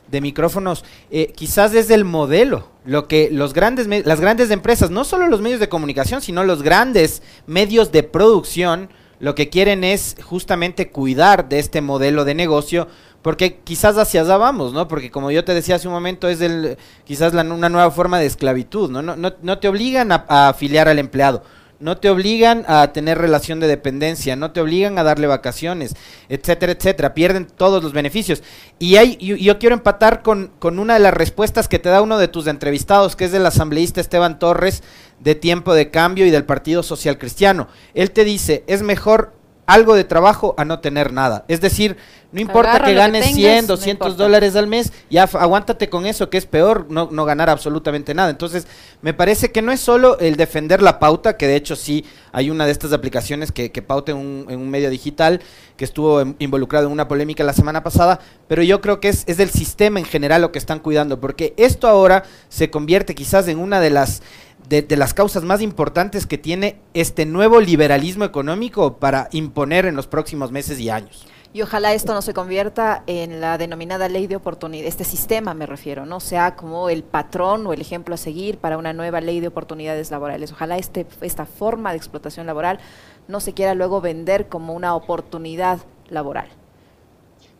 de 0.09 0.21
micrófonos, 0.21 0.85
eh, 1.11 1.33
quizás 1.35 1.75
es 1.75 1.91
el 1.91 2.05
modelo, 2.05 2.69
lo 2.85 3.09
que 3.09 3.31
los 3.31 3.53
grandes, 3.53 3.87
las 4.07 4.21
grandes 4.21 4.51
empresas, 4.51 4.91
no 4.91 5.05
solo 5.05 5.29
los 5.29 5.41
medios 5.41 5.61
de 5.61 5.69
comunicación, 5.69 6.23
sino 6.23 6.45
los 6.45 6.63
grandes 6.63 7.23
medios 7.47 7.93
de 7.93 8.03
producción, 8.03 8.91
lo 9.21 9.35
que 9.35 9.49
quieren 9.49 9.85
es 9.85 10.17
justamente 10.23 10.91
cuidar 10.91 11.49
de 11.49 11.59
este 11.59 11.81
modelo 11.81 12.25
de 12.25 12.35
negocio, 12.35 12.89
porque 13.23 13.61
quizás 13.65 13.97
hacia 13.97 14.21
allá 14.21 14.37
vamos, 14.37 14.75
¿no? 14.75 14.87
Porque 14.87 15.11
como 15.11 15.31
yo 15.31 15.45
te 15.45 15.55
decía 15.55 15.77
hace 15.77 15.89
un 15.89 15.95
momento, 15.95 16.29
es 16.29 16.41
el, 16.43 16.77
quizás 17.05 17.33
una 17.33 17.69
nueva 17.71 17.91
forma 17.91 18.19
de 18.19 18.27
esclavitud, 18.27 18.91
¿no? 18.91 19.01
No, 19.01 19.17
no, 19.17 19.59
te 19.59 19.69
obligan 19.69 20.13
a 20.13 20.49
afiliar 20.49 20.89
al 20.89 20.99
empleado 20.99 21.43
no 21.85 21.99
te 21.99 22.09
obligan 22.09 22.65
a 22.67 22.95
tener 22.95 23.19
relación 23.19 23.61
de 23.61 23.67
dependencia, 23.67 24.37
no 24.37 24.53
te 24.53 24.63
obligan 24.63 24.99
a 24.99 25.03
darle 25.03 25.27
vacaciones, 25.27 25.95
etcétera, 26.31 26.73
etcétera. 26.73 27.13
Pierden 27.13 27.47
todos 27.47 27.83
los 27.83 27.93
beneficios. 27.93 28.43
Y 28.79 28.97
hay, 28.97 29.19
yo, 29.19 29.59
quiero 29.59 29.75
empatar 29.75 30.23
con, 30.23 30.51
con, 30.59 30.79
una 30.79 30.95
de 30.95 31.01
las 31.01 31.13
respuestas 31.13 31.69
que 31.69 31.79
te 31.79 31.91
da 31.91 32.01
uno 32.01 32.17
de 32.17 32.29
tus 32.29 32.47
entrevistados, 32.47 33.17
que 33.17 33.27
es 33.27 33.33
del 33.33 33.45
asambleísta 33.45 34.01
Esteban 34.01 34.39
Torres, 34.39 34.83
de 35.21 35.35
Tiempo 35.35 35.75
de 35.75 35.91
Cambio 35.91 36.25
y 36.25 36.31
del 36.31 36.47
Partido 36.47 36.83
Social 36.83 37.19
Cristiano. 37.19 37.69
Él 37.93 38.13
te 38.13 38.25
dice, 38.25 38.65
es 38.67 38.81
mejor 38.81 39.35
algo 39.67 39.95
de 39.95 40.05
trabajo 40.05 40.55
a 40.59 40.65
no 40.65 40.81
tener 40.81 41.13
nada. 41.13 41.45
Es 41.49 41.61
decir, 41.61 41.97
no 42.35 42.41
importa 42.41 42.83
que 42.83 42.95
ganes 42.95 43.27
100, 43.27 43.69
200 43.69 44.17
dólares 44.17 44.57
al 44.57 44.67
mes, 44.67 44.93
ya 45.09 45.23
aguántate 45.23 45.89
con 45.89 46.05
eso, 46.05 46.31
que 46.31 46.37
es 46.37 46.47
peor 46.47 46.87
no, 46.91 47.09
no, 47.13 47.25
ganar 47.25 47.49
absolutamente 47.49 48.13
nada. 48.13 48.31
Entonces, 48.31 48.67
me 49.03 49.15
parece 49.15 49.53
que 49.53 49.63
no 49.63 49.71
es 49.71 49.79
solo 49.79 50.19
el 50.19 50.35
defender 50.35 50.83
la 50.83 50.99
pauta, 50.99 51.37
que 51.37 51.47
de 51.47 51.55
hecho 51.55 51.77
sí 51.77 52.05
hay 52.33 52.51
una 52.51 52.67
de 52.67 52.73
estas 52.73 52.93
aplicaciones 52.93 53.53
que, 53.53 53.71
que 53.71 53.83
pauta 53.83 54.11
en 54.11 54.19
un, 54.19 54.47
en 54.49 54.59
un, 54.59 54.69
medio 54.69 54.91
digital, 54.91 55.41
que 55.77 55.85
estuvo 55.85 56.23
involucrado 56.41 56.87
en 56.87 56.93
una 56.93 57.07
polémica 57.07 57.45
la 57.45 57.53
semana 57.53 57.85
pasada, 57.85 58.19
pero 58.49 58.65
yo 58.65 58.81
creo 58.81 58.99
que 58.99 59.11
es, 59.11 59.23
es 59.29 59.39
el 59.39 59.51
sistema 59.51 60.01
en 60.01 60.05
general 60.05 60.43
lo 60.43 60.51
que 60.51 60.59
están 60.59 60.81
cuidando, 60.81 61.21
porque 61.21 61.55
esto 61.57 61.87
ahora 61.87 62.25
se 62.49 62.69
convierte 62.69 63.15
quizás 63.15 63.47
en 63.47 63.59
una 63.61 63.79
de 63.79 63.91
las 63.91 64.23
de, 64.69 64.97
las 64.97 65.15
causas 65.15 65.45
más 65.45 65.61
importantes 65.61 66.27
que 66.27 66.39
tiene 66.39 66.81
este 66.95 67.27
nuevo 67.27 67.61
liberalismo 67.61 68.25
económico 68.25 68.97
para 68.97 69.29
imponer 69.33 69.87
en 69.87 69.97
los 69.97 70.07
próximos 70.07 70.51
meses 70.53 70.81
y 70.81 70.91
años. 70.91 71.27
Y 71.53 71.63
ojalá 71.63 71.95
esto 71.95 72.15
no 72.15 72.23
se 72.23 72.35
convierta 72.35 73.05
en 73.07 73.41
la 73.41 73.59
denominada 73.59 74.09
ley 74.09 74.27
de 74.27 74.35
oportunidad, 74.35 74.89
este 74.89 75.05
sistema 75.05 75.55
me 75.55 75.67
refiero, 75.67 76.05
no 76.05 76.19
sea 76.19 76.57
como 76.57 76.89
el 76.89 77.05
patrón 77.05 77.65
o 77.69 77.73
el 77.73 77.81
ejemplo 77.81 78.17
a 78.17 78.19
seguir 78.19 78.59
para 78.59 78.77
una 78.77 78.93
nueva 78.93 79.21
ley 79.21 79.39
de 79.39 79.47
oportunidades 79.47 80.11
laborales. 80.11 80.51
Ojalá 80.51 80.79
este, 80.79 81.07
esta 81.21 81.47
forma 81.47 81.93
de 81.93 81.99
explotación 81.99 82.47
laboral 82.47 82.81
no 83.29 83.39
se 83.39 83.53
quiera 83.53 83.75
luego 83.75 84.01
vender 84.01 84.49
como 84.49 84.75
una 84.75 84.97
oportunidad 84.97 85.79
laboral. 86.09 86.49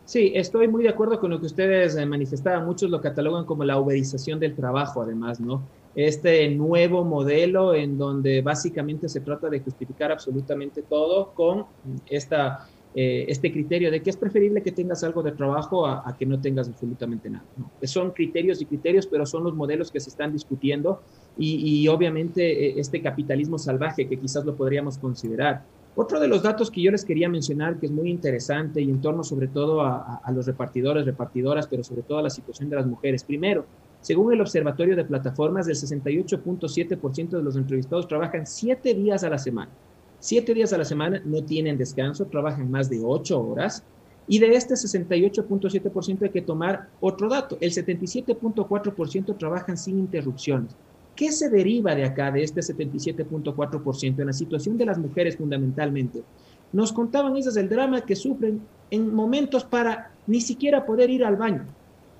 Sí, 0.03 0.33
estoy 0.35 0.67
muy 0.67 0.83
de 0.83 0.89
acuerdo 0.89 1.19
con 1.19 1.31
lo 1.31 1.39
que 1.39 1.45
ustedes 1.45 1.95
eh, 1.95 2.05
manifestaban. 2.05 2.65
Muchos 2.65 2.91
lo 2.91 2.99
catalogan 2.99 3.45
como 3.45 3.63
la 3.63 3.79
uberización 3.79 4.39
del 4.39 4.55
trabajo, 4.55 5.01
además, 5.01 5.39
¿no? 5.39 5.63
Este 5.95 6.49
nuevo 6.49 7.05
modelo 7.05 7.73
en 7.73 7.97
donde 7.97 8.41
básicamente 8.41 9.07
se 9.07 9.21
trata 9.21 9.49
de 9.49 9.61
justificar 9.61 10.11
absolutamente 10.11 10.81
todo 10.83 11.33
con 11.33 11.65
esta 12.05 12.67
eh, 12.97 13.25
este 13.27 13.51
criterio 13.51 13.91
de 13.91 14.01
que 14.01 14.09
es 14.09 14.15
preferible 14.15 14.63
que 14.63 14.71
tengas 14.71 15.03
algo 15.03 15.21
de 15.21 15.33
trabajo 15.33 15.85
a, 15.85 16.15
que 16.17 16.25
no 16.25 16.39
tengas 16.39 16.69
absolutamente 16.69 17.29
nada. 17.29 17.43
Son 17.83 18.11
criterios 18.11 18.61
y 18.61 18.65
criterios, 18.65 19.05
pero 19.05 19.25
son 19.25 19.43
los 19.43 19.53
modelos 19.53 19.91
que 19.91 19.99
se 19.99 20.09
están 20.09 20.31
discutiendo 20.31 21.01
y, 21.37 21.85
obviamente 21.89 22.67
eh, 22.67 22.75
este 22.77 23.01
capitalismo 23.01 23.57
salvaje 23.59 24.07
que 24.07 24.17
quizás 24.17 24.45
lo 24.45 24.55
podríamos 24.55 24.97
considerar. 24.97 25.65
Otro 25.93 26.21
de 26.21 26.29
los 26.29 26.41
datos 26.41 26.71
que 26.71 26.81
yo 26.81 26.91
les 26.91 27.03
quería 27.03 27.27
mencionar, 27.27 27.79
que 27.79 27.87
es 27.87 27.91
muy 27.91 28.09
interesante 28.09 28.81
y 28.81 28.89
en 28.89 29.01
torno 29.01 29.25
sobre 29.25 29.49
todo 29.49 29.81
a, 29.81 30.21
a 30.23 30.31
los 30.31 30.45
repartidores, 30.45 31.05
repartidoras, 31.05 31.67
pero 31.67 31.83
sobre 31.83 32.03
todo 32.03 32.19
a 32.19 32.23
la 32.23 32.29
situación 32.29 32.69
de 32.69 32.77
las 32.77 32.85
mujeres. 32.85 33.25
Primero, 33.25 33.65
según 34.05 34.31
el 34.31 34.39
Observatorio 34.39 34.95
de 34.95 35.03
Plataformas, 35.03 35.67
el 35.67 35.73
68.7% 35.73 37.29
de 37.29 37.41
los 37.41 37.55
entrevistados 37.55 38.07
trabajan 38.07 38.45
siete 38.45 38.93
días 38.93 39.23
a 39.23 39.31
la 39.31 39.39
semana. 39.39 39.71
Siete 40.19 40.53
días 40.53 40.73
a 40.73 40.77
la 40.77 40.85
semana 40.85 41.23
no 41.25 41.41
tienen 41.43 41.75
descanso, 41.75 42.25
trabajan 42.25 42.69
más 42.69 42.87
de 42.87 43.01
ocho 43.03 43.41
horas. 43.41 43.83
Y 44.27 44.37
de 44.37 44.55
este 44.55 44.75
68.7% 44.75 46.21
hay 46.21 46.29
que 46.29 46.43
tomar 46.43 46.87
otro 47.01 47.29
dato. 47.29 47.57
El 47.59 47.71
77.4% 47.71 49.37
trabajan 49.39 49.75
sin 49.75 49.97
interrupciones. 49.97 50.75
¿Qué 51.15 51.31
se 51.31 51.49
deriva 51.49 51.95
de 51.95 52.05
acá, 52.05 52.29
de 52.29 52.43
este 52.43 52.61
77.4%? 52.61 54.19
En 54.19 54.27
la 54.27 54.33
situación 54.33 54.77
de 54.77 54.85
las 54.85 54.99
mujeres 54.99 55.35
fundamentalmente. 55.35 56.21
Nos 56.71 56.93
contaban 56.93 57.35
esas 57.37 57.57
el 57.57 57.69
drama 57.69 58.01
que 58.01 58.15
sufren 58.15 58.61
en 58.91 59.15
momentos 59.15 59.63
para 59.63 60.11
ni 60.27 60.41
siquiera 60.41 60.85
poder 60.85 61.09
ir 61.09 61.25
al 61.25 61.37
baño. 61.37 61.65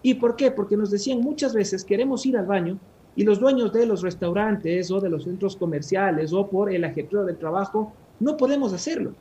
¿Y 0.05 0.13
por 0.13 0.35
qué? 0.35 0.51
Porque 0.51 0.77
nos 0.77 0.91
decían 0.91 1.21
muchas 1.21 1.55
veces 1.55 1.83
queremos 1.83 2.27
ir 2.27 2.37
al 2.37 2.45
baño, 2.45 2.77
y 3.15 3.23
los 3.23 3.39
dueños 3.39 3.73
de 3.73 3.87
los 3.87 4.03
restaurantes 4.03 4.91
o 4.91 5.01
de 5.01 5.09
los 5.09 5.23
centros 5.23 5.55
comerciales 5.55 6.31
o 6.31 6.45
por 6.45 6.71
el 6.71 6.83
ajetreo 6.83 7.25
del 7.25 7.39
trabajo, 7.39 7.91
no 8.19 8.37
podemos 8.37 8.71
hacerlo. 8.71 9.13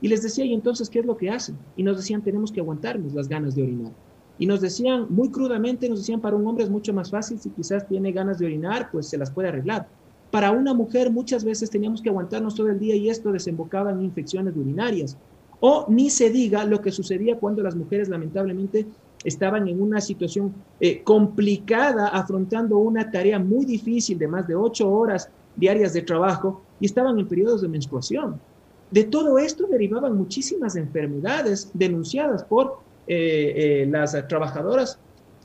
Y 0.00 0.06
les 0.06 0.22
decía, 0.22 0.44
¿y 0.44 0.54
entonces 0.54 0.88
qué 0.88 1.00
es 1.00 1.06
lo 1.06 1.16
que 1.16 1.28
hacen? 1.28 1.58
Y 1.76 1.82
nos 1.82 1.96
decían, 1.96 2.22
tenemos 2.22 2.52
que 2.52 2.60
aguantarnos 2.60 3.14
las 3.14 3.28
ganas 3.28 3.56
de 3.56 3.64
orinar. 3.64 3.90
Y 4.38 4.46
nos 4.46 4.60
decían, 4.60 5.06
muy 5.08 5.28
crudamente, 5.28 5.88
nos 5.88 5.98
decían, 5.98 6.20
para 6.20 6.36
un 6.36 6.46
hombre 6.46 6.62
es 6.62 6.70
mucho 6.70 6.94
más 6.94 7.10
fácil, 7.10 7.40
si 7.40 7.50
quizás 7.50 7.88
tiene 7.88 8.12
ganas 8.12 8.38
de 8.38 8.46
orinar, 8.46 8.90
pues 8.92 9.08
se 9.08 9.18
las 9.18 9.32
puede 9.32 9.48
arreglar. 9.48 9.88
Para 10.30 10.52
una 10.52 10.72
mujer 10.72 11.10
muchas 11.10 11.42
veces 11.42 11.68
teníamos 11.68 12.00
que 12.00 12.10
aguantarnos 12.10 12.54
todo 12.54 12.68
el 12.68 12.78
día 12.78 12.94
y 12.94 13.10
esto 13.10 13.32
desembocaba 13.32 13.90
en 13.90 14.02
infecciones 14.02 14.54
urinarias. 14.56 15.16
O 15.58 15.86
ni 15.88 16.10
se 16.10 16.30
diga 16.30 16.64
lo 16.64 16.80
que 16.80 16.92
sucedía 16.92 17.40
cuando 17.40 17.64
las 17.64 17.74
mujeres 17.74 18.08
lamentablemente 18.08 18.86
estaban 19.24 19.68
en 19.68 19.80
una 19.80 20.00
situación 20.00 20.54
eh, 20.80 21.02
complicada, 21.02 22.08
afrontando 22.08 22.78
una 22.78 23.10
tarea 23.10 23.38
muy 23.38 23.64
difícil 23.64 24.18
de 24.18 24.28
más 24.28 24.46
de 24.46 24.54
ocho 24.54 24.90
horas 24.90 25.28
diarias 25.56 25.92
de 25.92 26.02
trabajo 26.02 26.62
y 26.80 26.86
estaban 26.86 27.18
en 27.18 27.28
periodos 27.28 27.62
de 27.62 27.68
menstruación. 27.68 28.40
De 28.90 29.04
todo 29.04 29.38
esto 29.38 29.66
derivaban 29.66 30.16
muchísimas 30.16 30.76
enfermedades 30.76 31.70
denunciadas 31.74 32.44
por 32.44 32.78
eh, 33.06 33.82
eh, 33.82 33.86
las 33.90 34.16
trabajadoras 34.28 34.98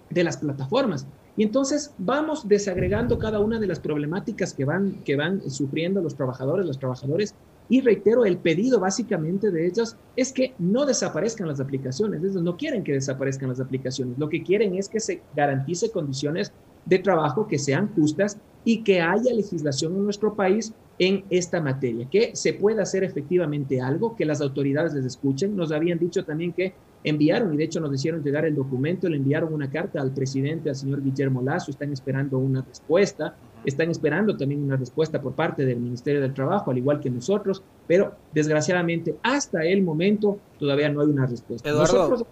de 0.10 0.24
las 0.24 0.38
plataformas. 0.38 1.08
Y 1.36 1.44
entonces 1.44 1.94
vamos 1.98 2.48
desagregando 2.48 3.18
cada 3.18 3.40
una 3.40 3.60
de 3.60 3.68
las 3.68 3.80
problemáticas 3.80 4.54
que 4.54 4.66
van, 4.66 5.02
que 5.04 5.16
van 5.16 5.50
sufriendo 5.50 6.02
los 6.02 6.16
trabajadores, 6.16 6.66
los 6.66 6.78
trabajadores, 6.78 7.34
y 7.70 7.82
reitero, 7.82 8.26
el 8.26 8.38
pedido 8.38 8.80
básicamente 8.80 9.50
de 9.50 9.66
ellos 9.66 9.96
es 10.16 10.32
que 10.34 10.54
no 10.60 10.86
desaparezcan 10.86 11.48
las 11.48 11.60
aplicaciones. 11.60 12.22
Ellos 12.22 12.42
no 12.42 12.58
quieren 12.58 12.84
que 12.84 12.94
desaparezcan 12.94 13.50
las 13.50 13.60
aplicaciones. 13.60 14.18
Lo 14.18 14.30
que 14.30 14.44
quieren 14.44 14.76
es 14.76 14.90
que 14.90 15.00
se 15.00 15.22
garantice 15.36 15.90
condiciones 15.92 16.52
de 16.86 17.00
trabajo 17.00 17.48
que 17.48 17.58
sean 17.58 17.94
justas 17.96 18.38
y 18.66 18.84
que 18.84 19.02
haya 19.02 19.34
legislación 19.34 19.96
en 19.96 20.04
nuestro 20.04 20.36
país 20.36 20.74
en 21.00 21.26
esta 21.30 21.60
materia, 21.60 22.08
que 22.10 22.36
se 22.36 22.54
pueda 22.54 22.84
hacer 22.84 23.04
efectivamente 23.04 23.82
algo, 23.82 24.16
que 24.16 24.26
las 24.26 24.42
autoridades 24.42 24.94
les 24.94 25.06
escuchen. 25.06 25.56
Nos 25.56 25.72
habían 25.72 25.98
dicho 25.98 26.24
también 26.24 26.54
que 26.54 26.74
enviaron, 27.04 27.54
y 27.54 27.58
de 27.58 27.64
hecho 27.64 27.80
nos 27.80 27.94
hicieron 27.94 28.24
llegar 28.24 28.46
el 28.46 28.56
documento, 28.56 29.10
le 29.10 29.18
enviaron 29.18 29.54
una 29.54 29.70
carta 29.70 30.00
al 30.00 30.14
presidente, 30.14 30.70
al 30.70 30.76
señor 30.76 31.04
Guillermo 31.04 31.42
Lazo, 31.42 31.72
están 31.72 31.92
esperando 31.92 32.38
una 32.38 32.62
respuesta, 32.62 33.36
están 33.66 33.90
esperando 33.90 34.36
también 34.36 34.64
una 34.64 34.76
respuesta 34.76 35.22
por 35.22 35.34
parte 35.34 35.66
del 35.66 35.80
Ministerio 35.80 36.22
del 36.22 36.34
Trabajo, 36.34 36.72
al 36.72 36.78
igual 36.78 37.00
que 37.00 37.10
nosotros, 37.10 37.64
pero 37.88 38.14
desgraciadamente 38.34 39.16
hasta 39.24 39.64
el 39.64 39.82
momento 39.84 40.40
todavía 40.60 40.90
no 40.90 41.02
hay 41.02 41.08
una 41.08 41.26
respuesta. 41.26 41.72
Nosotros, 41.72 42.26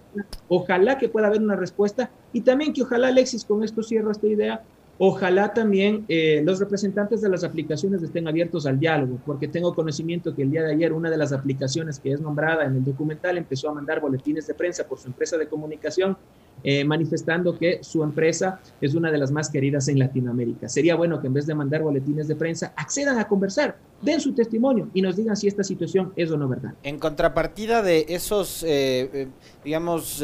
ojalá 0.48 0.98
que 0.98 1.10
pueda 1.10 1.28
haber 1.28 1.42
una 1.42 1.56
respuesta 1.56 2.10
y 2.34 2.42
también 2.42 2.74
que 2.74 2.84
ojalá 2.84 3.08
Alexis, 3.10 3.46
con 3.46 3.64
esto 3.64 3.84
cierro 3.84 4.12
esta 4.12 4.28
idea, 4.28 4.64
Ojalá 5.04 5.52
también 5.52 6.06
eh, 6.10 6.44
los 6.46 6.60
representantes 6.60 7.22
de 7.22 7.30
las 7.30 7.44
aplicaciones 7.44 8.04
estén 8.04 8.28
abiertos 8.28 8.68
al 8.68 8.80
diálogo, 8.80 9.18
porque 9.26 9.48
tengo 9.48 9.74
conocimiento 9.74 10.36
que 10.36 10.44
el 10.44 10.52
día 10.52 10.62
de 10.62 10.74
ayer 10.74 10.94
una 10.94 11.10
de 11.10 11.18
las 11.18 11.34
aplicaciones 11.34 12.00
que 12.00 12.12
es 12.12 12.22
nombrada 12.22 12.66
en 12.66 12.76
el 12.76 12.84
documental 12.84 13.36
empezó 13.40 13.72
a 13.72 13.74
mandar 13.74 14.00
boletines 14.00 14.46
de 14.46 14.54
prensa 14.54 14.88
por 14.88 15.00
su 15.00 15.08
empresa 15.08 15.40
de 15.40 15.48
comunicación, 15.48 16.16
eh, 16.64 16.84
manifestando 16.84 17.58
que 17.58 17.80
su 17.84 18.04
empresa 18.04 18.60
es 18.80 18.94
una 18.96 19.12
de 19.12 19.18
las 19.18 19.32
más 19.32 19.50
queridas 19.50 19.88
en 19.88 20.00
Latinoamérica. 20.00 20.70
Sería 20.70 20.96
bueno 20.96 21.22
que 21.22 21.28
en 21.28 21.34
vez 21.34 21.46
de 21.46 21.56
mandar 21.56 21.82
boletines 21.82 22.28
de 22.28 22.36
prensa, 22.36 22.74
accedan 22.76 23.18
a 23.18 23.28
conversar, 23.28 23.78
den 24.02 24.20
su 24.20 24.34
testimonio 24.34 24.90
y 24.94 25.02
nos 25.02 25.16
digan 25.16 25.36
si 25.36 25.48
esta 25.48 25.64
situación 25.64 26.14
es 26.16 26.32
o 26.32 26.38
no 26.38 26.48
verdad. 26.48 26.74
En 26.84 27.00
contrapartida 27.00 27.82
de 27.82 28.06
esos, 28.10 28.64
eh, 28.68 29.28
digamos, 29.64 30.24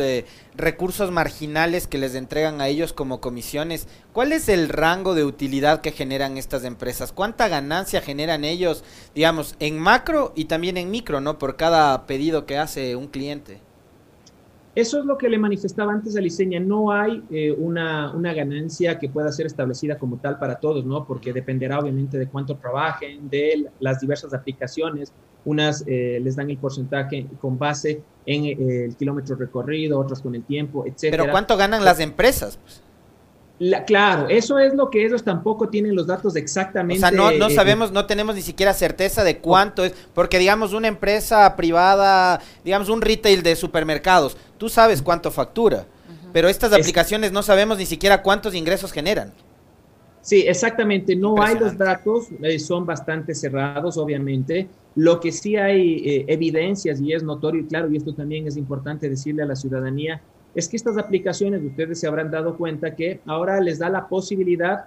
recursos 0.55 1.11
marginales 1.11 1.87
que 1.87 1.97
les 1.97 2.15
entregan 2.15 2.61
a 2.61 2.67
ellos 2.67 2.93
como 2.93 3.21
comisiones, 3.21 3.87
¿cuál 4.13 4.31
es 4.31 4.49
el 4.49 4.69
rango 4.69 5.15
de 5.15 5.25
utilidad 5.25 5.81
que 5.81 5.91
generan 5.91 6.37
estas 6.37 6.63
empresas? 6.63 7.11
¿Cuánta 7.11 7.47
ganancia 7.47 8.01
generan 8.01 8.43
ellos, 8.43 8.83
digamos, 9.13 9.55
en 9.59 9.77
macro 9.77 10.33
y 10.35 10.45
también 10.45 10.77
en 10.77 10.91
micro, 10.91 11.21
¿no? 11.21 11.37
Por 11.37 11.55
cada 11.55 12.05
pedido 12.07 12.45
que 12.45 12.57
hace 12.57 12.95
un 12.95 13.07
cliente. 13.07 13.66
Eso 14.77 14.99
es 14.99 15.05
lo 15.05 15.17
que 15.17 15.27
le 15.27 15.39
manifestaba 15.39 15.91
antes 15.91 16.15
a 16.15 16.21
Liceña. 16.21 16.59
No 16.59 16.91
hay 16.91 17.23
eh, 17.31 17.51
una, 17.51 18.11
una, 18.11 18.31
ganancia 18.31 18.99
que 18.99 19.09
pueda 19.09 19.31
ser 19.31 19.47
establecida 19.47 19.97
como 19.97 20.17
tal 20.17 20.37
para 20.37 20.59
todos, 20.59 20.85
¿no? 20.85 21.03
Porque 21.03 21.33
dependerá 21.33 21.79
obviamente 21.79 22.19
de 22.19 22.27
cuánto 22.27 22.57
trabajen, 22.57 23.27
de 23.27 23.71
las 23.79 23.99
diversas 24.01 24.35
aplicaciones. 24.35 25.11
Unas 25.45 25.83
eh, 25.87 26.19
les 26.21 26.35
dan 26.35 26.51
el 26.51 26.59
porcentaje 26.59 27.25
con 27.41 27.57
base 27.57 28.03
en 28.27 28.45
eh, 28.45 28.85
el 28.85 28.95
kilómetro 28.95 29.35
recorrido, 29.35 29.99
otras 29.99 30.21
con 30.21 30.35
el 30.35 30.43
tiempo, 30.43 30.85
etc. 30.85 31.07
Pero 31.09 31.31
¿cuánto 31.31 31.57
ganan 31.57 31.83
las 31.83 31.99
empresas? 31.99 32.59
Pues? 32.61 32.83
Claro, 33.85 34.27
eso 34.29 34.59
es 34.59 34.73
lo 34.73 34.89
que 34.89 35.05
ellos 35.05 35.23
tampoco 35.23 35.69
tienen 35.69 35.95
los 35.95 36.07
datos 36.07 36.35
exactamente. 36.35 37.03
O 37.03 37.09
sea, 37.09 37.11
no, 37.11 37.31
no 37.31 37.49
sabemos, 37.49 37.91
no 37.91 38.05
tenemos 38.05 38.35
ni 38.35 38.41
siquiera 38.41 38.73
certeza 38.73 39.23
de 39.23 39.39
cuánto 39.39 39.83
es, 39.83 39.93
porque 40.13 40.37
digamos 40.39 40.73
una 40.73 40.87
empresa 40.87 41.55
privada, 41.55 42.39
digamos 42.63 42.89
un 42.89 43.01
retail 43.01 43.41
de 43.41 43.55
supermercados, 43.55 44.37
tú 44.57 44.69
sabes 44.69 45.01
cuánto 45.01 45.31
factura, 45.31 45.85
pero 46.33 46.49
estas 46.49 46.71
aplicaciones 46.73 47.31
no 47.31 47.41
sabemos 47.41 47.77
ni 47.77 47.85
siquiera 47.85 48.21
cuántos 48.21 48.53
ingresos 48.53 48.91
generan. 48.91 49.33
Sí, 50.21 50.43
exactamente, 50.45 51.15
no 51.15 51.41
hay 51.41 51.57
los 51.57 51.77
datos, 51.77 52.27
eh, 52.41 52.59
son 52.59 52.85
bastante 52.85 53.33
cerrados, 53.33 53.97
obviamente. 53.97 54.67
Lo 54.95 55.21
que 55.21 55.31
sí 55.31 55.55
hay 55.55 56.03
eh, 56.05 56.25
evidencias 56.27 56.99
y 56.99 57.13
es 57.13 57.23
notorio 57.23 57.61
y 57.61 57.65
claro, 57.65 57.89
y 57.89 57.95
esto 57.95 58.13
también 58.13 58.45
es 58.45 58.57
importante 58.57 59.09
decirle 59.09 59.43
a 59.43 59.45
la 59.45 59.55
ciudadanía, 59.55 60.21
es 60.57 60.67
que 60.67 60.75
estas 60.75 60.97
aplicaciones, 60.97 61.63
ustedes 61.63 61.99
se 61.99 62.07
habrán 62.07 62.31
dado 62.31 62.57
cuenta 62.57 62.95
que 62.95 63.19
ahora 63.27 63.61
les 63.61 63.77
da 63.77 63.91
la 63.91 64.07
posibilidad 64.07 64.85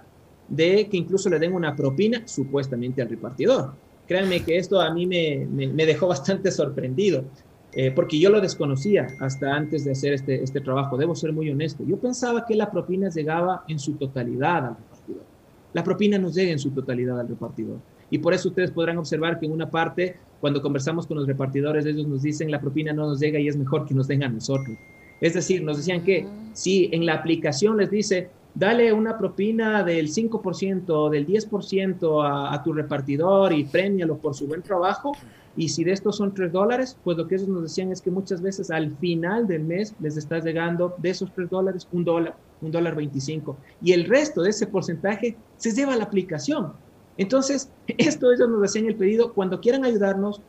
de 0.49 0.89
que 0.89 0.97
incluso 0.97 1.29
le 1.29 1.39
den 1.39 1.53
una 1.53 1.77
propina 1.77 2.27
supuestamente 2.27 3.01
al 3.01 3.07
repartidor. 3.07 3.71
Créanme 4.05 4.43
que 4.43 4.57
esto 4.57 4.81
a 4.81 4.93
mí 4.93 5.07
me, 5.07 5.85
dejó 5.85 6.07
bastante 6.09 6.51
sorprendido, 6.51 7.23
eh, 7.71 7.89
porque 7.91 8.19
yo 8.19 8.29
lo 8.29 8.41
desconocía 8.41 9.07
hasta 9.21 9.55
antes 9.55 9.85
de 9.85 9.91
hacer 9.93 10.11
este, 10.11 10.43
este 10.43 10.59
trabajo, 10.59 10.97
debo 10.97 11.15
ser 11.15 11.31
muy 11.31 11.49
honesto. 11.49 11.85
Yo 11.85 11.95
pensaba 11.95 12.45
que 12.45 12.55
la 12.55 12.69
propina 12.69 13.09
llegaba 13.09 13.63
en 13.69 13.79
su 13.79 13.93
totalidad 13.93 14.65
al 14.65 14.75
repartidor. 14.75 15.23
La 15.71 15.85
propina 15.85 16.17
no 16.17 16.29
llega 16.31 16.51
en 16.51 16.59
su 16.59 16.71
totalidad 16.71 17.17
al 17.17 17.29
repartidor. 17.29 17.77
Y 18.09 18.17
por 18.17 18.33
eso 18.33 18.49
ustedes 18.49 18.71
podrán 18.71 18.97
observar 18.97 19.39
que 19.39 19.45
en 19.45 19.53
una 19.53 19.71
parte, 19.71 20.17
cuando 20.41 20.61
conversamos 20.61 21.07
con 21.07 21.15
los 21.17 21.27
repartidores, 21.27 21.85
ellos 21.85 22.09
nos 22.09 22.23
dicen 22.23 22.51
la 22.51 22.59
propina 22.59 22.91
no 22.91 23.07
nos 23.07 23.21
llega 23.21 23.39
y 23.39 23.47
es 23.47 23.55
mejor 23.55 23.85
que 23.85 23.93
nos 23.93 24.09
den 24.09 24.21
a 24.25 24.27
nosotros. 24.27 24.77
Es 25.21 25.35
decir, 25.35 25.63
nos 25.63 25.77
decían 25.77 26.03
que 26.03 26.27
si 26.53 26.89
en 26.91 27.05
la 27.05 27.13
aplicación 27.13 27.77
les 27.77 27.89
dice 27.89 28.29
dale 28.53 28.91
una 28.91 29.17
propina 29.17 29.83
del 29.83 30.07
5% 30.07 30.89
o 30.89 31.09
del 31.09 31.25
10% 31.25 32.23
a, 32.23 32.53
a 32.53 32.63
tu 32.63 32.73
repartidor 32.73 33.53
y 33.53 33.63
premialo 33.63 34.17
por 34.17 34.35
su 34.35 34.47
buen 34.47 34.61
trabajo. 34.61 35.13
Y 35.55 35.69
si 35.69 35.83
de 35.83 35.91
estos 35.91 36.17
son 36.17 36.33
3 36.33 36.51
dólares, 36.51 36.97
pues 37.03 37.17
lo 37.17 37.27
que 37.27 37.35
ellos 37.35 37.47
nos 37.47 37.63
decían 37.63 37.91
es 37.91 38.01
que 38.01 38.09
muchas 38.09 38.41
veces 38.41 38.71
al 38.71 38.95
final 38.97 39.47
del 39.47 39.63
mes 39.63 39.93
les 39.99 40.15
estás 40.15 40.45
llegando 40.45 40.95
de 40.97 41.09
esos 41.09 41.33
3 41.33 41.49
dólares 41.49 41.87
un 41.91 42.05
dólar, 42.05 42.35
un 42.61 42.71
dólar 42.71 42.95
25. 42.95 43.57
Y 43.81 43.91
el 43.91 44.05
resto 44.05 44.43
de 44.43 44.51
ese 44.51 44.67
porcentaje 44.67 45.35
se 45.57 45.71
lleva 45.71 45.93
a 45.93 45.97
la 45.97 46.05
aplicación. 46.05 46.73
Entonces, 47.17 47.69
esto 47.97 48.31
ellos 48.31 48.49
nos 48.49 48.61
decían 48.61 48.85
el 48.85 48.95
pedido, 48.95 49.33
cuando 49.33 49.59
quieran 49.59 49.83
ayudarnos, 49.83 50.41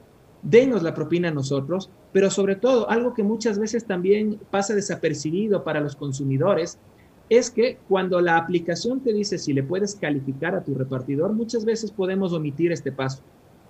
denos 0.42 0.82
la 0.82 0.94
propina 0.94 1.28
a 1.28 1.32
nosotros, 1.32 1.90
pero 2.12 2.30
sobre 2.30 2.56
todo, 2.56 2.90
algo 2.90 3.14
que 3.14 3.22
muchas 3.22 3.58
veces 3.58 3.84
también 3.84 4.38
pasa 4.50 4.74
desapercibido 4.74 5.64
para 5.64 5.80
los 5.80 5.96
consumidores, 5.96 6.78
es 7.28 7.50
que 7.50 7.78
cuando 7.88 8.20
la 8.20 8.36
aplicación 8.36 9.00
te 9.00 9.12
dice 9.12 9.38
si 9.38 9.54
le 9.54 9.62
puedes 9.62 9.94
calificar 9.94 10.54
a 10.54 10.62
tu 10.62 10.74
repartidor, 10.74 11.32
muchas 11.32 11.64
veces 11.64 11.90
podemos 11.90 12.32
omitir 12.32 12.72
este 12.72 12.92
paso. 12.92 13.22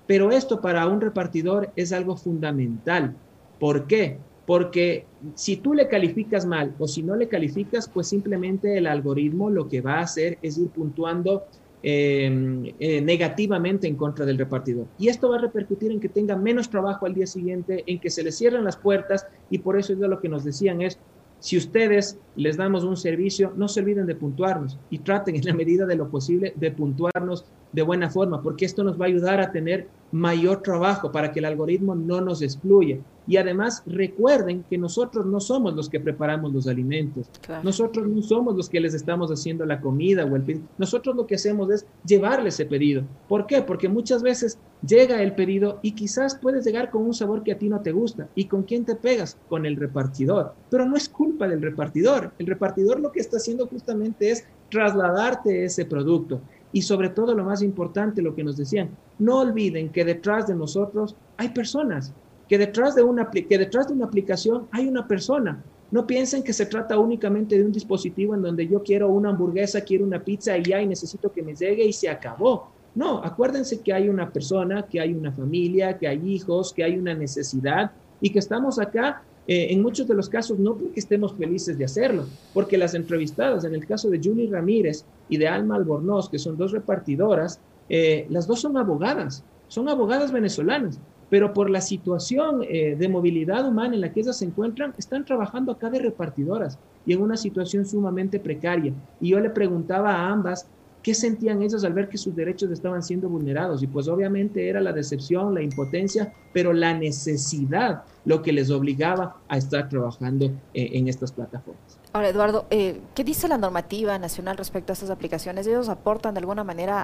Pero 0.07 0.33
esto 0.33 0.61
para 0.61 0.87
un 0.89 1.01
repartidor 1.01 1.71
es 1.77 1.93
algo 1.93 2.17
fundamental. 2.17 3.15
¿Por 3.61 3.87
qué? 3.87 4.19
Porque 4.47 5.07
si 5.37 5.57
tú 5.57 5.75
le 5.75 5.87
calificas 5.87 6.45
mal 6.45 6.75
o 6.81 6.89
si 6.89 7.05
no 7.05 7.15
le 7.15 7.29
calificas, 7.29 7.89
pues 7.89 8.09
simplemente 8.09 8.77
el 8.77 8.89
algoritmo 8.89 9.51
lo 9.51 9.69
que 9.69 9.81
va 9.81 9.99
a 9.99 10.03
hacer 10.03 10.39
es 10.43 10.59
ir 10.59 10.69
puntuando 10.71 11.45
eh, 11.83 12.75
eh, 12.79 13.01
negativamente 13.01 13.89
en 13.89 13.97
contra 13.97 14.25
del 14.25 14.39
repartidor. 14.39 14.87
Y 14.99 15.09
esto 15.09 15.29
va 15.29 15.37
a 15.37 15.41
repercutir 15.41 15.91
en 15.91 16.01
que 16.01 16.09
tenga 16.09 16.37
menos 16.37 16.71
trabajo 16.71 17.07
al 17.07 17.15
día 17.15 17.27
siguiente, 17.27 17.83
en 17.87 17.99
que 17.99 18.11
se 18.11 18.23
le 18.23 18.31
cierren 18.31 18.65
las 18.65 18.77
puertas 18.77 19.27
y 19.51 19.59
por 19.59 19.79
eso 19.79 19.93
es 19.93 19.99
lo 19.99 20.21
que 20.21 20.29
nos 20.29 20.45
decían 20.45 20.81
es, 20.81 20.99
si 21.41 21.57
ustedes 21.57 22.19
les 22.37 22.57
damos 22.57 22.85
un 22.85 22.97
servicio, 22.97 23.53
no 23.57 23.67
se 23.67 23.81
olviden 23.81 24.07
de 24.07 24.15
puntuarnos 24.15 24.79
y 24.91 24.99
traten 24.99 25.35
en 25.35 25.45
la 25.45 25.55
medida 25.55 25.87
de 25.87 25.97
lo 25.97 26.09
posible 26.09 26.53
de 26.55 26.71
puntuarnos 26.71 27.47
de 27.73 27.83
buena 27.83 28.09
forma, 28.11 28.43
porque 28.43 28.65
esto 28.65 28.85
nos 28.85 29.01
va 29.01 29.07
a 29.07 29.09
ayudar 29.09 29.41
a 29.41 29.51
tener 29.51 29.89
mayor 30.13 30.63
trabajo 30.63 31.11
para 31.11 31.33
que 31.33 31.41
el 31.41 31.47
algoritmo 31.47 31.95
no 31.95 32.21
nos 32.21 32.43
excluya. 32.43 32.99
Y 33.27 33.37
además 33.37 33.83
recuerden 33.87 34.65
que 34.69 34.77
nosotros 34.77 35.27
no 35.27 35.41
somos 35.41 35.75
los 35.75 35.89
que 35.89 36.01
preparamos 36.01 36.53
los 36.53 36.67
alimentos, 36.67 37.31
nosotros 37.63 38.09
no 38.09 38.21
somos 38.21 38.57
los 38.57 38.69
que 38.69 38.81
les 38.81 38.95
estamos 38.95 39.31
haciendo 39.31 39.65
la 39.65 39.81
comida 39.81 40.25
o 40.25 40.35
el 40.35 40.43
pedido, 40.43 40.67
nosotros 40.77 41.15
lo 41.15 41.27
que 41.27 41.37
hacemos 41.37 41.71
es 41.71 41.87
llevarle 42.05 42.49
ese 42.49 42.67
pedido. 42.67 43.05
¿Por 43.29 43.47
qué? 43.47 43.63
Porque 43.63 43.89
muchas 43.89 44.23
veces 44.23 44.59
llega 44.87 45.23
el 45.23 45.35
pedido 45.35 45.79
y 45.83 45.93
quizás 45.93 46.35
puedes 46.35 46.65
llegar 46.65 46.91
con 46.91 47.03
un 47.03 47.15
sabor 47.15 47.45
que 47.45 47.53
a 47.53 47.59
ti 47.59 47.69
no 47.69 47.81
te 47.81 47.93
gusta. 47.93 48.29
¿Y 48.35 48.47
con 48.47 48.65
quién 48.65 48.85
te 48.85 48.97
pegas? 48.97 49.39
Con 49.49 49.67
el 49.67 49.77
repartidor. 49.77 50.55
Pero 50.69 50.85
no 50.87 50.97
es 50.97 51.09
culpa 51.09 51.47
del 51.47 51.63
repartidor. 51.63 52.33
El 52.39 52.47
repartidor 52.47 53.01
lo 53.01 53.13
que 53.13 53.21
está 53.21 53.37
haciendo 53.37 53.67
justamente 53.69 54.31
es 54.31 54.45
trasladarte 54.71 55.65
ese 55.65 55.85
producto. 55.85 56.41
Y 56.73 56.83
sobre 56.83 57.11
todo 57.11 57.35
lo 57.35 57.45
más 57.45 57.63
importante, 57.63 58.23
lo 58.23 58.35
que 58.35 58.45
nos 58.45 58.57
decían, 58.57 58.91
no 59.19 59.41
olviden 59.41 59.91
que 59.91 60.05
detrás 60.05 60.47
de 60.47 60.55
nosotros 60.55 61.15
hay 61.37 61.51
personas, 61.51 62.13
que 62.49 62.59
detrás 62.59 62.95
de 62.95 63.03
una, 63.03 63.31
que 63.31 63.59
detrás 63.59 63.89
de 63.89 63.95
una 63.95 64.07
aplicación 64.07 64.67
hay 64.71 64.89
una 64.89 65.07
persona. 65.07 65.63
No 65.91 66.07
piensen 66.07 66.43
que 66.43 66.55
se 66.55 66.65
trata 66.67 66.99
únicamente 66.99 67.59
de 67.59 67.65
un 67.65 67.73
dispositivo 67.73 68.35
en 68.35 68.43
donde 68.43 68.67
yo 68.67 68.83
quiero 68.83 69.11
una 69.11 69.29
hamburguesa, 69.29 69.83
quiero 69.83 70.07
una 70.07 70.25
pizza 70.25 70.57
y 70.57 70.63
ya 70.63 70.81
y 70.81 70.87
necesito 70.87 71.31
que 71.31 71.43
me 71.43 71.55
llegue 71.55 71.85
y 71.85 71.93
se 71.93 72.09
acabó. 72.09 72.69
No, 72.95 73.19
acuérdense 73.23 73.81
que 73.81 73.93
hay 73.93 74.09
una 74.09 74.31
persona, 74.31 74.83
que 74.83 75.01
hay 75.01 75.13
una 75.13 75.33
familia, 75.33 75.99
que 75.99 76.09
hay 76.09 76.21
hijos, 76.31 76.73
que 76.73 76.85
hay 76.85 76.97
una 76.97 77.15
necesidad 77.15 77.93
y 78.21 78.31
que 78.31 78.39
estamos 78.39 78.79
acá 78.79 79.23
eh, 79.47 79.69
en 79.71 79.83
muchos 79.83 80.07
de 80.07 80.15
los 80.15 80.29
casos 80.29 80.59
no 80.59 80.77
porque 80.77 81.01
estemos 81.01 81.35
felices 81.35 81.77
de 81.77 81.85
hacerlo, 81.85 82.27
porque 82.55 82.79
las 82.79 82.95
entrevistadas, 82.95 83.65
en 83.65 83.75
el 83.75 83.87
caso 83.87 84.09
de 84.09 84.21
Julie 84.23 84.51
Ramírez 84.51 85.05
y 85.29 85.37
de 85.37 85.49
Alma 85.49 85.77
Albornoz, 85.77 86.29
que 86.29 86.39
son 86.39 86.57
dos 86.57 86.73
repartidoras, 86.73 87.61
eh, 87.89 88.27
las 88.31 88.47
dos 88.47 88.61
son 88.61 88.77
abogadas, 88.77 89.45
son 89.69 89.89
abogadas 89.89 90.31
venezolanas, 90.31 91.01
pero 91.29 91.53
por 91.53 91.71
la 91.71 91.81
situación 91.81 92.63
eh, 92.63 92.95
de 92.97 93.09
movilidad 93.09 93.67
humana 93.67 93.95
en 93.95 94.03
la 94.03 94.13
que 94.13 94.21
ellas 94.21 94.39
se 94.39 94.45
encuentran, 94.45 94.95
están 94.97 95.25
trabajando 95.25 95.73
acá 95.73 95.91
de 95.91 95.99
repartidoras 95.99 96.79
y 97.05 97.15
en 97.15 97.23
una 97.23 97.37
situación 97.37 97.87
sumamente 97.87 98.39
precaria. 98.39 98.93
Y 99.19 99.31
yo 99.31 99.41
le 99.41 99.51
preguntaba 99.51 100.15
a 100.15 100.29
ambas 100.29 100.69
¿Qué 101.03 101.15
sentían 101.15 101.63
ellos 101.63 101.83
al 101.85 101.93
ver 101.95 102.09
que 102.09 102.17
sus 102.17 102.35
derechos 102.35 102.71
estaban 102.71 103.03
siendo 103.03 103.29
vulnerados? 103.29 103.83
Y 103.83 103.89
pues 103.89 104.07
obviamente 104.07 104.69
era 104.69 104.81
la 104.81 104.93
decepción, 104.93 105.53
la 105.53 105.63
impotencia, 105.63 106.33
pero 106.53 106.73
la 106.73 106.95
necesidad 106.95 108.05
lo 108.25 108.43
que 108.43 108.53
les 108.53 108.71
obligaba 108.71 109.37
a 109.49 109.57
estar 109.57 109.89
trabajando 109.89 110.47
eh, 110.75 110.91
en 110.93 111.09
estas 111.09 111.33
plataformas. 111.33 111.99
Ahora, 112.13 112.29
Eduardo, 112.29 112.67
eh, 112.71 113.01
¿qué 113.15 113.25
dice 113.25 113.49
la 113.49 113.59
normativa 113.59 114.19
nacional 114.19 114.57
respecto 114.57 114.93
a 114.93 114.95
estas 114.95 115.11
aplicaciones? 115.11 115.67
¿Ellos 115.67 115.89
aportan 115.89 116.35
de 116.35 116.39
alguna 116.39 116.63
manera 116.63 117.03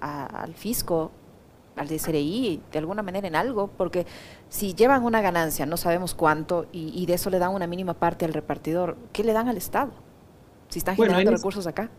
al 0.00 0.54
fisco, 0.54 1.10
al 1.76 1.88
DCRI, 1.88 2.62
de 2.70 2.78
alguna 2.78 3.02
manera 3.02 3.26
en 3.26 3.34
algo? 3.34 3.68
Porque 3.68 4.06
si 4.48 4.74
llevan 4.74 5.02
una 5.02 5.22
ganancia, 5.22 5.66
no 5.66 5.76
sabemos 5.76 6.14
cuánto, 6.14 6.66
y, 6.72 7.04
de 7.06 7.14
eso 7.14 7.30
le 7.30 7.38
dan 7.38 7.52
una 7.52 7.66
mínima 7.66 7.94
parte 7.94 8.26
al 8.26 8.34
repartidor, 8.34 8.96
¿qué 9.12 9.24
le 9.24 9.32
dan 9.32 9.48
al 9.48 9.56
Estado? 9.56 9.90
Si 10.68 10.78
están 10.78 10.94
generando 10.94 11.32
recursos 11.32 11.66
acá. 11.66 11.90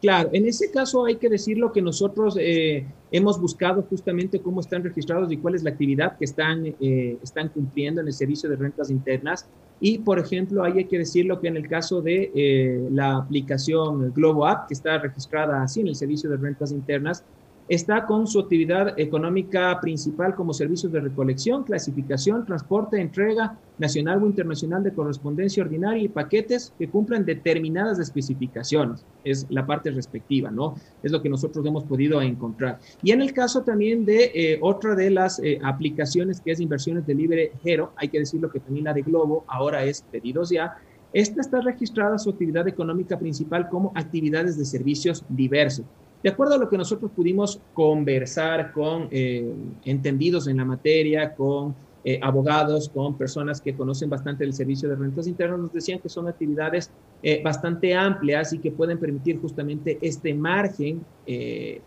Claro, 0.00 0.30
en 0.32 0.46
ese 0.46 0.70
caso 0.70 1.04
hay 1.04 1.16
que 1.16 1.28
decir 1.28 1.58
lo 1.58 1.72
que 1.72 1.82
nosotros 1.82 2.34
eh, 2.40 2.86
hemos 3.10 3.38
buscado 3.38 3.82
justamente 3.82 4.40
cómo 4.40 4.60
están 4.60 4.82
registrados 4.82 5.30
y 5.30 5.36
cuál 5.36 5.54
es 5.54 5.62
la 5.62 5.70
actividad 5.70 6.16
que 6.16 6.24
están, 6.24 6.64
eh, 6.80 7.18
están 7.22 7.50
cumpliendo 7.50 8.00
en 8.00 8.06
el 8.06 8.14
servicio 8.14 8.48
de 8.48 8.56
rentas 8.56 8.90
internas. 8.90 9.46
Y, 9.78 9.98
por 9.98 10.18
ejemplo, 10.18 10.64
hay 10.64 10.86
que 10.86 10.98
decir 10.98 11.26
lo 11.26 11.38
que 11.40 11.48
en 11.48 11.56
el 11.58 11.68
caso 11.68 12.00
de 12.00 12.30
eh, 12.34 12.88
la 12.90 13.16
aplicación 13.18 14.12
Globo 14.14 14.46
App, 14.46 14.68
que 14.68 14.74
está 14.74 14.98
registrada 14.98 15.62
así 15.62 15.80
en 15.80 15.88
el 15.88 15.94
servicio 15.94 16.30
de 16.30 16.38
rentas 16.38 16.72
internas, 16.72 17.22
está 17.70 18.04
con 18.04 18.26
su 18.26 18.40
actividad 18.40 18.98
económica 18.98 19.78
principal 19.80 20.34
como 20.34 20.52
servicios 20.52 20.90
de 20.90 20.98
recolección, 20.98 21.62
clasificación, 21.62 22.44
transporte, 22.44 23.00
entrega 23.00 23.56
nacional 23.78 24.20
o 24.24 24.26
internacional 24.26 24.82
de 24.82 24.92
correspondencia 24.92 25.62
ordinaria 25.62 26.02
y 26.02 26.08
paquetes 26.08 26.74
que 26.76 26.88
cumplan 26.88 27.24
determinadas 27.24 28.00
especificaciones. 28.00 29.06
Es 29.22 29.46
la 29.50 29.66
parte 29.66 29.92
respectiva, 29.92 30.50
¿no? 30.50 30.74
Es 31.00 31.12
lo 31.12 31.22
que 31.22 31.28
nosotros 31.28 31.64
hemos 31.64 31.84
podido 31.84 32.20
encontrar. 32.20 32.80
Y 33.04 33.12
en 33.12 33.22
el 33.22 33.32
caso 33.32 33.62
también 33.62 34.04
de 34.04 34.32
eh, 34.34 34.58
otra 34.60 34.96
de 34.96 35.10
las 35.10 35.38
eh, 35.38 35.60
aplicaciones 35.62 36.40
que 36.40 36.50
es 36.50 36.58
inversiones 36.58 37.06
de 37.06 37.14
libre 37.14 37.52
Hero, 37.64 37.92
hay 37.94 38.08
que 38.08 38.18
decirlo 38.18 38.50
que 38.50 38.58
también 38.58 38.86
la 38.86 38.94
de 38.94 39.02
Globo 39.02 39.44
ahora 39.46 39.84
es 39.84 40.02
pedidos 40.10 40.50
ya, 40.50 40.76
esta 41.12 41.40
está 41.40 41.60
registrada 41.60 42.18
su 42.18 42.30
actividad 42.30 42.66
económica 42.66 43.16
principal 43.16 43.68
como 43.68 43.92
actividades 43.94 44.58
de 44.58 44.64
servicios 44.64 45.24
diversos. 45.28 45.86
De 46.22 46.28
acuerdo 46.28 46.54
a 46.54 46.58
lo 46.58 46.68
que 46.68 46.76
nosotros 46.76 47.10
pudimos 47.12 47.60
conversar 47.72 48.72
con 48.72 49.08
eh, 49.10 49.50
entendidos 49.84 50.48
en 50.48 50.58
la 50.58 50.66
materia, 50.66 51.34
con 51.34 51.74
eh, 52.04 52.18
abogados, 52.22 52.90
con 52.90 53.16
personas 53.16 53.60
que 53.60 53.74
conocen 53.74 54.10
bastante 54.10 54.44
el 54.44 54.52
servicio 54.52 54.88
de 54.88 54.96
rentas 54.96 55.26
internas, 55.26 55.58
nos 55.58 55.72
decían 55.72 55.98
que 55.98 56.10
son 56.10 56.28
actividades 56.28 56.90
eh, 57.22 57.40
bastante 57.42 57.94
amplias 57.94 58.52
y 58.52 58.58
que 58.58 58.70
pueden 58.70 58.98
permitir 58.98 59.40
justamente 59.40 59.98
este 60.02 60.34
margen 60.34 61.04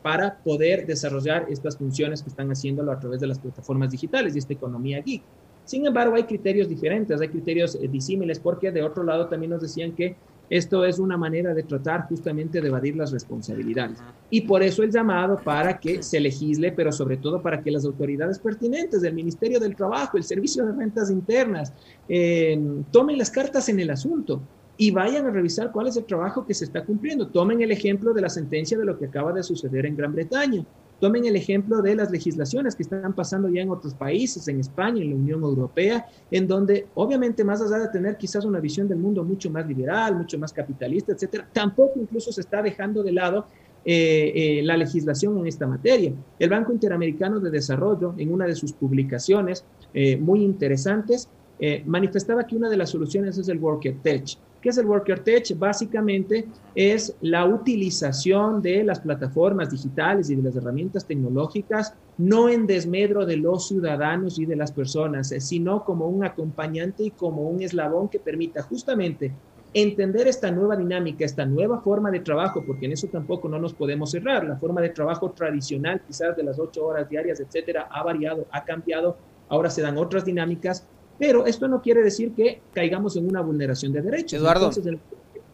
para 0.01 0.37
poder 0.37 0.87
desarrollar 0.87 1.47
estas 1.49 1.77
funciones 1.77 2.23
que 2.23 2.29
están 2.29 2.49
haciéndolo 2.49 2.93
a 2.93 2.99
través 2.99 3.19
de 3.19 3.27
las 3.27 3.39
plataformas 3.39 3.91
digitales 3.91 4.33
y 4.33 4.39
esta 4.39 4.53
economía 4.53 5.01
geek. 5.01 5.21
Sin 5.65 5.85
embargo, 5.85 6.15
hay 6.15 6.23
criterios 6.23 6.69
diferentes, 6.69 7.19
hay 7.19 7.27
criterios 7.27 7.77
disímiles, 7.91 8.39
porque 8.39 8.71
de 8.71 8.83
otro 8.83 9.03
lado 9.03 9.27
también 9.27 9.49
nos 9.49 9.61
decían 9.61 9.91
que 9.91 10.15
esto 10.49 10.85
es 10.85 10.99
una 10.99 11.17
manera 11.17 11.53
de 11.53 11.63
tratar 11.63 12.07
justamente 12.07 12.61
de 12.61 12.67
evadir 12.67 12.95
las 12.95 13.11
responsabilidades. 13.11 13.99
Y 14.29 14.41
por 14.41 14.61
eso 14.61 14.83
el 14.83 14.91
llamado 14.91 15.39
para 15.43 15.79
que 15.79 16.03
se 16.03 16.19
legisle, 16.19 16.71
pero 16.71 16.91
sobre 16.91 17.17
todo 17.17 17.41
para 17.41 17.61
que 17.61 17.71
las 17.71 17.85
autoridades 17.85 18.39
pertinentes 18.39 19.01
del 19.01 19.13
Ministerio 19.13 19.59
del 19.59 19.75
Trabajo, 19.75 20.17
el 20.17 20.23
Servicio 20.23 20.65
de 20.65 20.73
Rentas 20.73 21.09
Internas, 21.09 21.73
eh, 22.07 22.59
tomen 22.91 23.17
las 23.17 23.31
cartas 23.31 23.69
en 23.69 23.79
el 23.79 23.89
asunto 23.89 24.41
y 24.77 24.91
vayan 24.91 25.25
a 25.25 25.31
revisar 25.31 25.71
cuál 25.71 25.87
es 25.87 25.97
el 25.97 26.05
trabajo 26.05 26.45
que 26.45 26.53
se 26.53 26.65
está 26.65 26.83
cumpliendo. 26.83 27.27
Tomen 27.27 27.61
el 27.61 27.71
ejemplo 27.71 28.13
de 28.13 28.21
la 28.21 28.29
sentencia 28.29 28.77
de 28.77 28.85
lo 28.85 28.97
que 28.97 29.05
acaba 29.05 29.31
de 29.31 29.43
suceder 29.43 29.85
en 29.85 29.95
Gran 29.95 30.13
Bretaña. 30.13 30.65
Tomen 30.99 31.25
el 31.25 31.35
ejemplo 31.35 31.81
de 31.81 31.95
las 31.95 32.11
legislaciones 32.11 32.75
que 32.75 32.83
están 32.83 33.13
pasando 33.13 33.49
ya 33.49 33.61
en 33.61 33.69
otros 33.69 33.93
países, 33.93 34.47
en 34.47 34.59
España, 34.59 35.01
en 35.01 35.09
la 35.09 35.15
Unión 35.15 35.43
Europea, 35.43 36.05
en 36.31 36.47
donde 36.47 36.87
obviamente 36.95 37.43
más 37.43 37.61
allá 37.61 37.79
de 37.79 37.89
tener 37.89 38.17
quizás 38.17 38.45
una 38.45 38.59
visión 38.59 38.87
del 38.87 38.99
mundo 38.99 39.23
mucho 39.23 39.49
más 39.49 39.67
liberal, 39.67 40.15
mucho 40.15 40.39
más 40.39 40.53
capitalista, 40.53 41.11
etcétera, 41.11 41.47
tampoco 41.51 41.99
incluso 41.99 42.31
se 42.31 42.41
está 42.41 42.61
dejando 42.61 43.03
de 43.03 43.11
lado 43.11 43.45
eh, 43.85 44.31
eh, 44.33 44.63
la 44.63 44.77
legislación 44.77 45.37
en 45.39 45.47
esta 45.47 45.67
materia. 45.67 46.13
El 46.39 46.49
Banco 46.49 46.71
Interamericano 46.71 47.41
de 47.41 47.51
Desarrollo, 47.51 48.13
en 48.17 48.31
una 48.31 48.45
de 48.45 48.55
sus 48.55 48.71
publicaciones 48.71 49.65
eh, 49.93 50.17
muy 50.17 50.41
interesantes, 50.41 51.29
manifestaba 51.85 52.45
que 52.45 52.57
una 52.57 52.69
de 52.69 52.75
las 52.75 52.89
soluciones 52.89 53.37
es 53.37 53.47
el 53.47 53.57
Worker 53.57 53.95
Tech. 54.03 54.37
¿Qué 54.63 54.69
es 54.69 54.77
el 54.77 54.85
Worker 54.85 55.19
Tech? 55.19 55.43
Básicamente 55.57 56.47
es 56.73 57.17
la 57.19 57.45
utilización 57.45 58.61
de 58.61 58.85
las 58.85 59.01
plataformas 59.01 59.69
digitales 59.69 60.29
y 60.29 60.35
de 60.35 60.41
las 60.41 60.55
herramientas 60.55 61.05
tecnológicas, 61.05 61.93
no 62.17 62.47
en 62.47 62.65
desmedro 62.65 63.25
de 63.25 63.35
los 63.35 63.67
ciudadanos 63.67 64.39
y 64.39 64.45
de 64.45 64.55
las 64.55 64.71
personas, 64.71 65.33
sino 65.39 65.83
como 65.83 66.07
un 66.07 66.23
acompañante 66.23 67.03
y 67.03 67.11
como 67.11 67.41
un 67.41 67.61
eslabón 67.61 68.07
que 68.07 68.19
permita 68.19 68.61
justamente 68.61 69.33
entender 69.73 70.29
esta 70.29 70.49
nueva 70.49 70.77
dinámica, 70.77 71.25
esta 71.25 71.45
nueva 71.45 71.81
forma 71.81 72.09
de 72.09 72.21
trabajo, 72.21 72.63
porque 72.65 72.85
en 72.85 72.93
eso 72.93 73.09
tampoco 73.09 73.49
no 73.49 73.59
nos 73.59 73.73
podemos 73.73 74.11
cerrar. 74.11 74.45
La 74.45 74.55
forma 74.55 74.79
de 74.79 74.91
trabajo 74.91 75.31
tradicional, 75.31 76.01
quizás 76.07 76.37
de 76.37 76.43
las 76.43 76.57
ocho 76.57 76.85
horas 76.85 77.09
diarias, 77.09 77.41
etcétera, 77.41 77.89
ha 77.91 78.01
variado, 78.01 78.47
ha 78.49 78.63
cambiado. 78.63 79.17
Ahora 79.49 79.69
se 79.69 79.81
dan 79.81 79.97
otras 79.97 80.23
dinámicas, 80.23 80.87
pero 81.17 81.45
esto 81.45 81.67
no 81.67 81.81
quiere 81.81 82.01
decir 82.01 82.33
que 82.33 82.61
caigamos 82.73 83.15
en 83.15 83.27
una 83.27 83.41
vulneración 83.41 83.91
de 83.93 84.01
derechos. 84.01 84.39
Eduardo. 84.39 84.67
Entonces, 84.67 84.97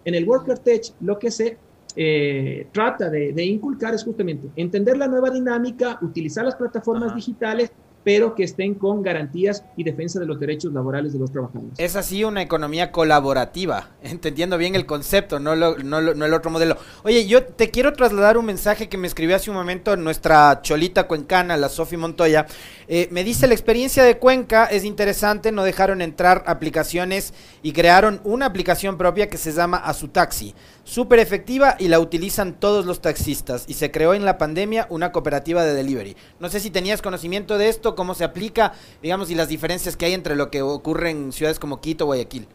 en 0.06 0.16
el 0.16 0.28
Worker 0.28 0.60
Tech, 0.60 0.94
lo 1.02 1.20
que 1.20 1.32
se 1.32 1.58
eh, 1.96 2.68
trata 2.72 3.10
de, 3.10 3.34
de, 3.34 3.46
inculcar 3.46 3.94
es 3.94 4.04
justamente 4.04 4.50
entender 4.56 4.98
la 4.98 5.08
nueva 5.08 5.30
dinámica, 5.30 6.00
utilizar 6.02 6.46
las 6.46 6.56
plataformas 6.56 7.08
Ajá. 7.10 7.16
digitales 7.16 7.72
pero 8.04 8.36
que 8.36 8.44
estén 8.44 8.76
con 8.76 9.02
garantías 9.02 9.64
y 9.76 9.84
defensa 9.84 10.20
de 10.20 10.26
los 10.26 10.40
derechos 10.40 10.74
laborales 10.74 11.14
de 11.14 11.20
los 11.20 11.32
trabajadores. 11.32 11.74
Es 11.78 11.96
así 11.96 12.24
una 12.24 12.42
economía 12.42 12.92
colaborativa, 12.92 13.90
entendiendo 14.04 14.58
bien 14.58 14.76
el 14.76 14.86
concepto, 14.86 15.40
no, 15.40 15.56
lo, 15.56 15.76
el 15.76 16.34
otro 16.34 16.52
modelo. 16.52 16.78
Oye, 17.04 17.26
yo 17.26 17.44
te 17.44 17.70
quiero 17.70 17.94
trasladar 17.94 18.38
un 18.38 18.46
mensaje 18.46 18.90
que 18.90 18.98
me 18.98 19.08
escribió 19.08 19.36
hace 19.36 19.50
un 19.50 19.58
momento 19.58 19.96
nuestra 19.98 20.62
cholita 20.62 21.08
cuencana, 21.08 21.58
la 21.58 21.70
Sofi 21.70 21.98
Montoya. 21.98 22.46
Eh, 22.88 23.08
me 23.12 23.24
dice, 23.24 23.48
la 23.48 23.54
experiencia 23.54 24.04
de 24.04 24.18
Cuenca 24.18 24.66
es 24.66 24.84
interesante, 24.84 25.52
no 25.52 25.64
dejaron 25.64 26.02
entrar 26.02 26.44
aplicaciones 26.48 27.34
y 27.62 27.74
crearon 27.74 28.22
una 28.24 28.46
aplicación 28.46 28.98
propia 28.98 29.30
que 29.30 29.38
se 29.38 29.52
llama 29.52 29.78
A 29.78 29.94
su 29.94 30.08
Taxi. 30.08 30.56
Súper 30.84 31.20
efectiva 31.20 31.76
y 31.78 31.88
la 31.88 32.00
utilizan 32.00 32.60
todos 32.60 32.88
los 32.88 33.00
taxistas. 33.00 33.66
Y 33.68 33.76
se 33.76 33.92
creó 33.92 34.16
en 34.16 34.26
la 34.26 34.40
pandemia 34.40 34.88
una 34.90 35.12
cooperativa 35.12 35.64
de 35.64 35.76
delivery. 35.76 36.16
No 36.40 36.50
sé 36.50 36.60
si 36.60 36.72
tenías 36.72 37.04
conocimiento 37.04 37.60
de 37.60 37.70
esto, 37.70 37.89
cómo 37.96 38.14
se 38.14 38.24
aplica, 38.24 38.74
digamos, 39.02 39.30
y 39.32 39.36
las 39.36 39.50
diferencias 39.50 39.96
que 39.96 40.06
hay 40.06 40.14
entre 40.14 40.36
lo 40.36 40.50
que 40.50 40.62
ocurre 40.62 41.12
en 41.12 41.32
ciudades 41.32 41.60
como 41.60 41.82
Quito 41.82 42.06
o 42.06 42.08
Guayaquil. 42.08 42.48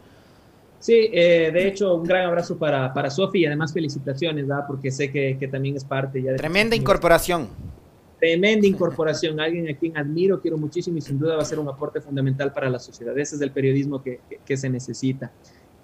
Sí, 0.79 1.09
eh, 1.11 1.49
de 1.51 1.67
hecho, 1.67 1.95
un 1.95 2.03
gran 2.03 2.27
abrazo 2.27 2.57
para, 2.57 2.93
para 2.93 3.09
Sofi 3.09 3.39
y 3.39 3.45
además 3.45 3.73
felicitaciones, 3.73 4.47
¿verdad? 4.47 4.65
porque 4.67 4.91
sé 4.91 5.11
que, 5.11 5.37
que, 5.39 5.47
también 5.47 5.75
es 5.75 5.83
parte 5.83 6.21
ya 6.21 6.31
de... 6.31 6.37
Tremenda 6.37 6.75
incorporación. 6.75 7.47
Tremenda 8.19 8.67
incorporación, 8.67 9.39
alguien 9.39 9.67
a 9.67 9.77
quien 9.77 9.97
admiro, 9.97 10.39
quiero 10.39 10.57
muchísimo 10.57 10.97
y 10.97 11.01
sin 11.01 11.17
duda 11.17 11.35
va 11.35 11.41
a 11.41 11.45
ser 11.45 11.59
un 11.59 11.67
aporte 11.67 12.01
fundamental 12.01 12.53
para 12.53 12.69
la 12.69 12.79
sociedad. 12.79 13.17
Ese 13.17 13.35
es 13.35 13.41
el 13.41 13.51
periodismo 13.51 14.03
que, 14.03 14.19
que, 14.29 14.39
que 14.45 14.57
se 14.57 14.69
necesita. 14.69 15.31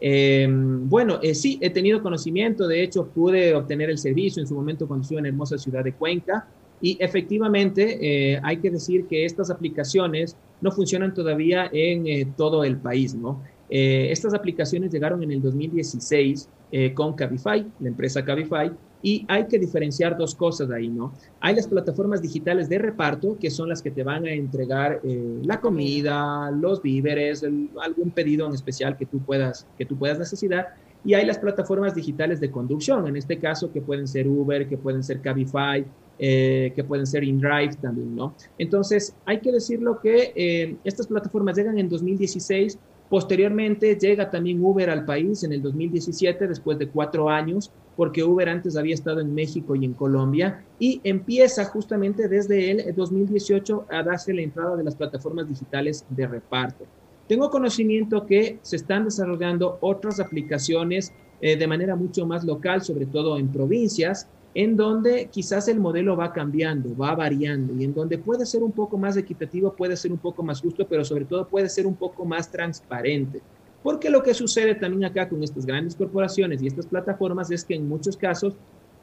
Eh, 0.03 0.47
bueno, 0.49 1.19
eh, 1.21 1.35
sí, 1.35 1.59
he 1.61 1.69
tenido 1.69 2.01
conocimiento, 2.01 2.67
de 2.67 2.81
hecho 2.81 3.05
pude 3.05 3.53
obtener 3.53 3.91
el 3.91 3.99
servicio 3.99 4.41
en 4.41 4.47
su 4.47 4.55
momento 4.55 4.87
cuando 4.87 5.03
estuve 5.03 5.19
en 5.19 5.25
la 5.25 5.29
hermosa 5.29 5.59
ciudad 5.59 5.83
de 5.83 5.93
Cuenca 5.93 6.47
y 6.81 6.97
efectivamente 6.99 8.33
eh, 8.33 8.41
hay 8.43 8.57
que 8.57 8.71
decir 8.71 9.05
que 9.05 9.25
estas 9.25 9.51
aplicaciones 9.51 10.35
no 10.61 10.71
funcionan 10.71 11.13
todavía 11.13 11.69
en 11.71 12.07
eh, 12.07 12.27
todo 12.35 12.63
el 12.63 12.77
país, 12.77 13.13
¿no? 13.13 13.41
Eh, 13.69 14.11
estas 14.11 14.33
aplicaciones 14.33 14.91
llegaron 14.91 15.23
en 15.23 15.31
el 15.31 15.41
2016 15.41 16.49
con 16.93 17.15
Cabify, 17.15 17.65
la 17.81 17.89
empresa 17.89 18.23
Cabify, 18.23 18.71
y 19.03 19.25
hay 19.27 19.45
que 19.47 19.59
diferenciar 19.59 20.17
dos 20.17 20.33
cosas 20.33 20.71
ahí, 20.71 20.87
¿no? 20.87 21.11
Hay 21.41 21.53
las 21.53 21.67
plataformas 21.67 22.21
digitales 22.21 22.69
de 22.69 22.77
reparto, 22.77 23.37
que 23.37 23.49
son 23.49 23.67
las 23.67 23.81
que 23.81 23.91
te 23.91 24.03
van 24.03 24.25
a 24.25 24.31
entregar 24.31 25.01
la 25.03 25.59
comida, 25.59 26.49
los 26.51 26.81
víveres, 26.81 27.43
algún 27.43 28.11
pedido 28.11 28.47
en 28.47 28.53
especial 28.53 28.95
que 28.95 29.05
tú, 29.05 29.19
puedas, 29.19 29.67
que 29.77 29.85
tú 29.85 29.97
puedas 29.97 30.17
necesitar. 30.17 30.75
Y 31.03 31.13
hay 31.13 31.25
las 31.25 31.39
plataformas 31.39 31.93
digitales 31.93 32.39
de 32.39 32.51
conducción, 32.51 33.05
en 33.05 33.17
este 33.17 33.37
caso, 33.37 33.73
que 33.73 33.81
pueden 33.81 34.07
ser 34.07 34.29
Uber, 34.29 34.69
que 34.69 34.77
pueden 34.77 35.03
ser 35.03 35.19
Cabify, 35.19 35.85
eh, 36.23 36.71
que 36.75 36.83
pueden 36.83 37.07
ser 37.07 37.23
InDrive 37.23 37.75
también, 37.81 38.15
¿no? 38.15 38.35
Entonces, 38.57 39.15
hay 39.25 39.41
que 39.41 39.51
decirlo 39.51 39.99
que 39.99 40.31
eh, 40.35 40.77
estas 40.83 41.07
plataformas 41.07 41.57
llegan 41.57 41.79
en 41.79 41.89
2016 41.89 42.77
Posteriormente 43.11 43.97
llega 43.97 44.31
también 44.31 44.63
Uber 44.63 44.89
al 44.89 45.03
país 45.03 45.43
en 45.43 45.51
el 45.51 45.61
2017, 45.61 46.47
después 46.47 46.79
de 46.79 46.87
cuatro 46.87 47.27
años, 47.27 47.69
porque 47.97 48.23
Uber 48.23 48.47
antes 48.47 48.77
había 48.77 48.93
estado 48.93 49.19
en 49.19 49.35
México 49.35 49.75
y 49.75 49.83
en 49.83 49.93
Colombia, 49.93 50.63
y 50.79 51.01
empieza 51.03 51.65
justamente 51.65 52.29
desde 52.29 52.71
el 52.71 52.95
2018 52.95 53.87
a 53.91 54.01
darse 54.01 54.33
la 54.33 54.43
entrada 54.43 54.77
de 54.77 54.85
las 54.85 54.95
plataformas 54.95 55.49
digitales 55.49 56.05
de 56.07 56.25
reparto. 56.25 56.85
Tengo 57.27 57.49
conocimiento 57.49 58.25
que 58.25 58.59
se 58.61 58.77
están 58.77 59.03
desarrollando 59.03 59.77
otras 59.81 60.21
aplicaciones 60.21 61.11
eh, 61.41 61.57
de 61.57 61.67
manera 61.67 61.97
mucho 61.97 62.25
más 62.25 62.45
local, 62.45 62.81
sobre 62.81 63.07
todo 63.07 63.37
en 63.37 63.51
provincias, 63.51 64.29
en 64.53 64.75
donde 64.75 65.29
quizás 65.31 65.67
el 65.67 65.79
modelo 65.79 66.17
va 66.17 66.33
cambiando, 66.33 66.95
va 66.95 67.15
variando 67.15 67.73
y 67.73 67.85
en 67.85 67.93
donde 67.93 68.17
puede 68.17 68.45
ser 68.45 68.63
un 68.63 68.71
poco 68.71 68.97
más 68.97 69.15
equitativo, 69.15 69.73
puede 69.73 69.95
ser 69.95 70.11
un 70.11 70.17
poco 70.17 70.43
más 70.43 70.61
justo, 70.61 70.85
pero 70.87 71.05
sobre 71.05 71.25
todo 71.25 71.47
puede 71.47 71.69
ser 71.69 71.87
un 71.87 71.95
poco 71.95 72.25
más 72.25 72.51
transparente. 72.51 73.41
Porque 73.81 74.09
lo 74.09 74.21
que 74.21 74.33
sucede 74.33 74.75
también 74.75 75.05
acá 75.05 75.27
con 75.27 75.41
estas 75.41 75.65
grandes 75.65 75.95
corporaciones 75.95 76.61
y 76.61 76.67
estas 76.67 76.85
plataformas 76.85 77.49
es 77.49 77.63
que 77.63 77.75
en 77.75 77.87
muchos 77.87 78.17
casos 78.17 78.55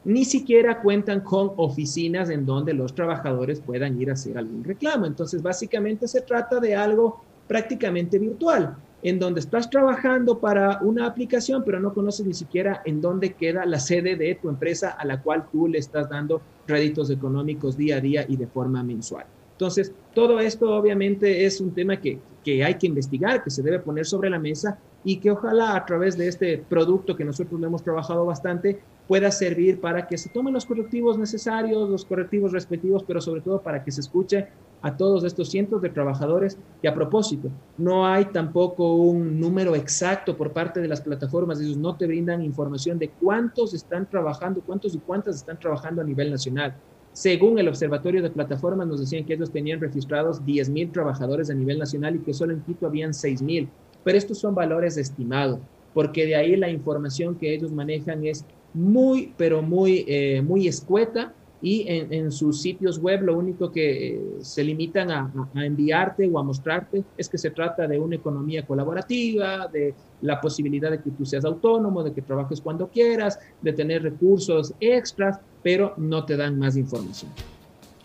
ni 0.05 0.23
siquiera 0.23 0.81
cuentan 0.81 1.21
con 1.21 1.51
oficinas 1.57 2.29
en 2.29 2.45
donde 2.45 2.73
los 2.73 2.95
trabajadores 2.95 3.59
puedan 3.59 3.99
ir 3.99 4.09
a 4.09 4.13
hacer 4.13 4.37
algún 4.37 4.63
reclamo. 4.63 5.05
Entonces, 5.05 5.41
básicamente 5.41 6.07
se 6.07 6.21
trata 6.21 6.59
de 6.59 6.75
algo 6.75 7.21
prácticamente 7.47 8.17
virtual 8.19 8.77
en 9.01 9.19
donde 9.19 9.39
estás 9.39 9.69
trabajando 9.69 10.39
para 10.39 10.79
una 10.81 11.05
aplicación, 11.05 11.63
pero 11.65 11.79
no 11.79 11.93
conoces 11.93 12.25
ni 12.25 12.33
siquiera 12.33 12.81
en 12.85 13.01
dónde 13.01 13.33
queda 13.33 13.65
la 13.65 13.79
sede 13.79 14.15
de 14.15 14.35
tu 14.35 14.49
empresa 14.49 14.89
a 14.89 15.05
la 15.05 15.21
cual 15.21 15.45
tú 15.51 15.67
le 15.67 15.77
estás 15.77 16.09
dando 16.09 16.41
réditos 16.67 17.09
económicos 17.09 17.77
día 17.77 17.97
a 17.97 18.01
día 18.01 18.25
y 18.27 18.35
de 18.35 18.47
forma 18.47 18.83
mensual. 18.83 19.25
Entonces, 19.53 19.91
todo 20.13 20.39
esto 20.39 20.73
obviamente 20.73 21.45
es 21.45 21.59
un 21.59 21.71
tema 21.71 21.97
que, 21.97 22.19
que 22.43 22.63
hay 22.63 22.75
que 22.75 22.87
investigar, 22.87 23.43
que 23.43 23.49
se 23.49 23.61
debe 23.61 23.79
poner 23.79 24.05
sobre 24.05 24.29
la 24.29 24.39
mesa 24.39 24.77
y 25.03 25.17
que 25.17 25.31
ojalá 25.31 25.75
a 25.75 25.85
través 25.85 26.17
de 26.17 26.27
este 26.27 26.57
producto 26.57 27.15
que 27.15 27.25
nosotros 27.25 27.59
le 27.59 27.67
hemos 27.67 27.83
trabajado 27.83 28.25
bastante 28.25 28.79
pueda 29.09 29.31
servir 29.31 29.81
para 29.81 30.05
que 30.07 30.19
se 30.19 30.29
tomen 30.29 30.53
los 30.53 30.67
correctivos 30.67 31.17
necesarios, 31.17 31.89
los 31.89 32.05
correctivos 32.05 32.51
respectivos, 32.51 33.03
pero 33.03 33.19
sobre 33.19 33.41
todo 33.41 33.59
para 33.59 33.83
que 33.83 33.91
se 33.91 34.01
escuche 34.01 34.49
a 34.83 34.95
todos 34.95 35.23
estos 35.23 35.49
cientos 35.49 35.81
de 35.81 35.89
trabajadores 35.89 36.59
y 36.83 36.87
a 36.87 36.93
propósito, 36.93 37.49
no 37.79 38.05
hay 38.05 38.25
tampoco 38.25 38.97
un 38.97 39.39
número 39.39 39.75
exacto 39.75 40.37
por 40.37 40.53
parte 40.53 40.79
de 40.79 40.87
las 40.87 41.01
plataformas, 41.01 41.59
ellos 41.59 41.75
no 41.75 41.97
te 41.97 42.05
brindan 42.05 42.43
información 42.43 42.99
de 42.99 43.09
cuántos 43.09 43.73
están 43.73 44.07
trabajando, 44.07 44.61
cuántos 44.61 44.93
y 44.93 44.99
cuántas 44.99 45.37
están 45.37 45.57
trabajando 45.57 46.03
a 46.03 46.05
nivel 46.05 46.29
nacional. 46.29 46.75
Según 47.11 47.57
el 47.57 47.67
Observatorio 47.67 48.21
de 48.21 48.29
Plataformas, 48.29 48.87
nos 48.87 48.99
decían 48.99 49.25
que 49.25 49.33
ellos 49.33 49.51
tenían 49.51 49.81
registrados 49.81 50.43
10.000 50.43 50.91
trabajadores 50.91 51.49
a 51.49 51.55
nivel 51.55 51.79
nacional 51.79 52.15
y 52.15 52.19
que 52.19 52.35
solo 52.35 52.53
en 52.53 52.61
Quito 52.61 52.85
habían 52.85 53.13
6.000. 53.13 53.67
Pero 54.03 54.17
estos 54.19 54.37
son 54.37 54.53
valores 54.53 54.97
estimados, 54.97 55.59
porque 55.95 56.27
de 56.27 56.35
ahí 56.35 56.55
la 56.55 56.69
información 56.69 57.33
que 57.33 57.55
ellos 57.55 57.71
manejan 57.71 58.23
es 58.23 58.45
muy, 58.73 59.33
pero 59.37 59.61
muy, 59.61 60.05
eh, 60.07 60.41
muy 60.41 60.67
escueta 60.67 61.33
y 61.61 61.85
en, 61.87 62.13
en, 62.13 62.31
sus 62.31 62.61
sitios 62.61 62.99
web 62.99 63.21
lo 63.23 63.37
único 63.37 63.69
que 63.71 64.07
eh, 64.07 64.21
se 64.39 64.63
limitan 64.63 65.11
a, 65.11 65.31
a, 65.53 65.65
enviarte 65.65 66.29
o 66.31 66.39
a 66.39 66.43
mostrarte 66.43 67.03
es 67.17 67.27
que 67.27 67.37
se 67.37 67.51
trata 67.51 67.85
de 67.85 67.99
una 67.99 68.15
economía 68.15 68.65
colaborativa, 68.65 69.67
de 69.67 69.93
la 70.21 70.39
posibilidad 70.39 70.89
de 70.89 71.01
que 71.01 71.11
tú 71.11 71.25
seas 71.25 71.43
autónomo, 71.43 72.03
de 72.03 72.13
que 72.13 72.21
trabajes 72.21 72.61
cuando 72.61 72.87
quieras, 72.87 73.39
de 73.61 73.73
tener 73.73 74.03
recursos 74.03 74.73
extras, 74.79 75.39
pero 75.61 75.93
no 75.97 76.25
te 76.25 76.37
dan 76.37 76.57
más 76.57 76.77
información. 76.77 77.31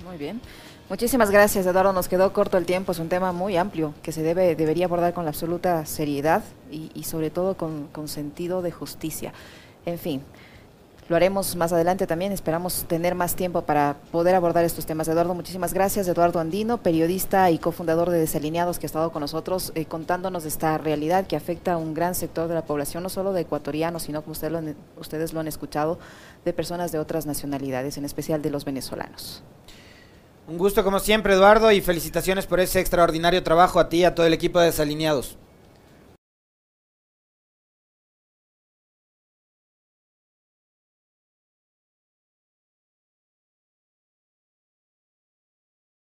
Muy 0.05 0.17
bien. 0.17 0.41
Muchísimas 0.91 1.31
gracias, 1.31 1.65
Eduardo. 1.65 1.93
Nos 1.93 2.09
quedó 2.09 2.33
corto 2.33 2.59
el 2.59 2.67
tiempo. 2.67 2.93
Es 2.93 2.99
un 2.99 3.09
tema 3.09 3.33
muy 3.33 3.57
amplio 3.57 3.95
que 4.03 4.13
se 4.13 4.23
debe, 4.23 4.55
debería 4.55 4.85
abordar 4.85 5.15
con 5.15 5.25
la 5.25 5.31
absoluta 5.31 5.87
seriedad 5.87 6.43
y, 6.71 6.91
y 6.95 7.05
sobre 7.05 7.31
todo 7.31 7.57
con, 7.57 7.87
con 7.87 8.07
sentido 8.09 8.61
de 8.61 8.71
justicia. 8.71 9.33
En 9.87 9.99
fin, 9.99 10.21
lo 11.09 11.17
haremos 11.17 11.55
más 11.57 11.73
adelante 11.73 12.07
también. 12.07 12.33
Esperamos 12.33 12.85
tener 12.89 13.15
más 13.15 13.37
tiempo 13.37 13.63
para 13.63 13.97
poder 14.11 14.35
abordar 14.35 14.65
estos 14.65 14.87
temas. 14.87 15.07
Eduardo, 15.09 15.35
muchísimas 15.35 15.75
gracias. 15.75 16.09
Eduardo 16.09 16.41
Andino, 16.41 16.79
periodista 16.79 17.51
y 17.51 17.59
cofundador 17.59 18.11
de 18.11 18.19
Desalineados, 18.19 18.79
que 18.79 18.87
ha 18.87 18.89
estado 18.89 19.13
con 19.13 19.21
nosotros 19.21 19.73
eh, 19.75 19.85
contándonos 19.85 20.45
de 20.45 20.49
esta 20.49 20.79
realidad 20.79 21.27
que 21.27 21.37
afecta 21.37 21.75
a 21.75 21.77
un 21.77 21.95
gran 21.95 22.15
sector 22.15 22.49
de 22.49 22.55
la 22.55 22.65
población, 22.65 23.03
no 23.03 23.09
solo 23.09 23.33
de 23.33 23.43
ecuatorianos, 23.43 24.05
sino 24.05 24.23
como 24.23 24.35
lo, 24.35 24.75
ustedes 24.97 25.33
lo 25.33 25.41
han 25.41 25.49
escuchado, 25.49 25.99
de 26.45 26.53
personas 26.53 26.93
de 26.93 26.99
otras 26.99 27.27
nacionalidades, 27.27 27.99
en 27.99 28.05
especial 28.05 28.41
de 28.41 28.51
los 28.51 28.65
venezolanos. 28.65 29.43
Un 30.47 30.59
gusto 30.59 30.85
como 30.85 31.01
siempre, 31.01 31.35
Eduardo, 31.35 31.73
y 31.73 31.81
felicitaciones 31.81 32.47
por 32.47 32.61
ese 32.61 32.81
extraordinario 32.81 33.43
trabajo 33.43 33.81
a 33.81 33.89
ti 33.89 33.99
y 33.99 34.05
a 34.05 34.15
todo 34.15 34.27
el 34.27 34.35
equipo 34.35 34.59
de 34.59 34.67
Desalineados. 34.67 35.39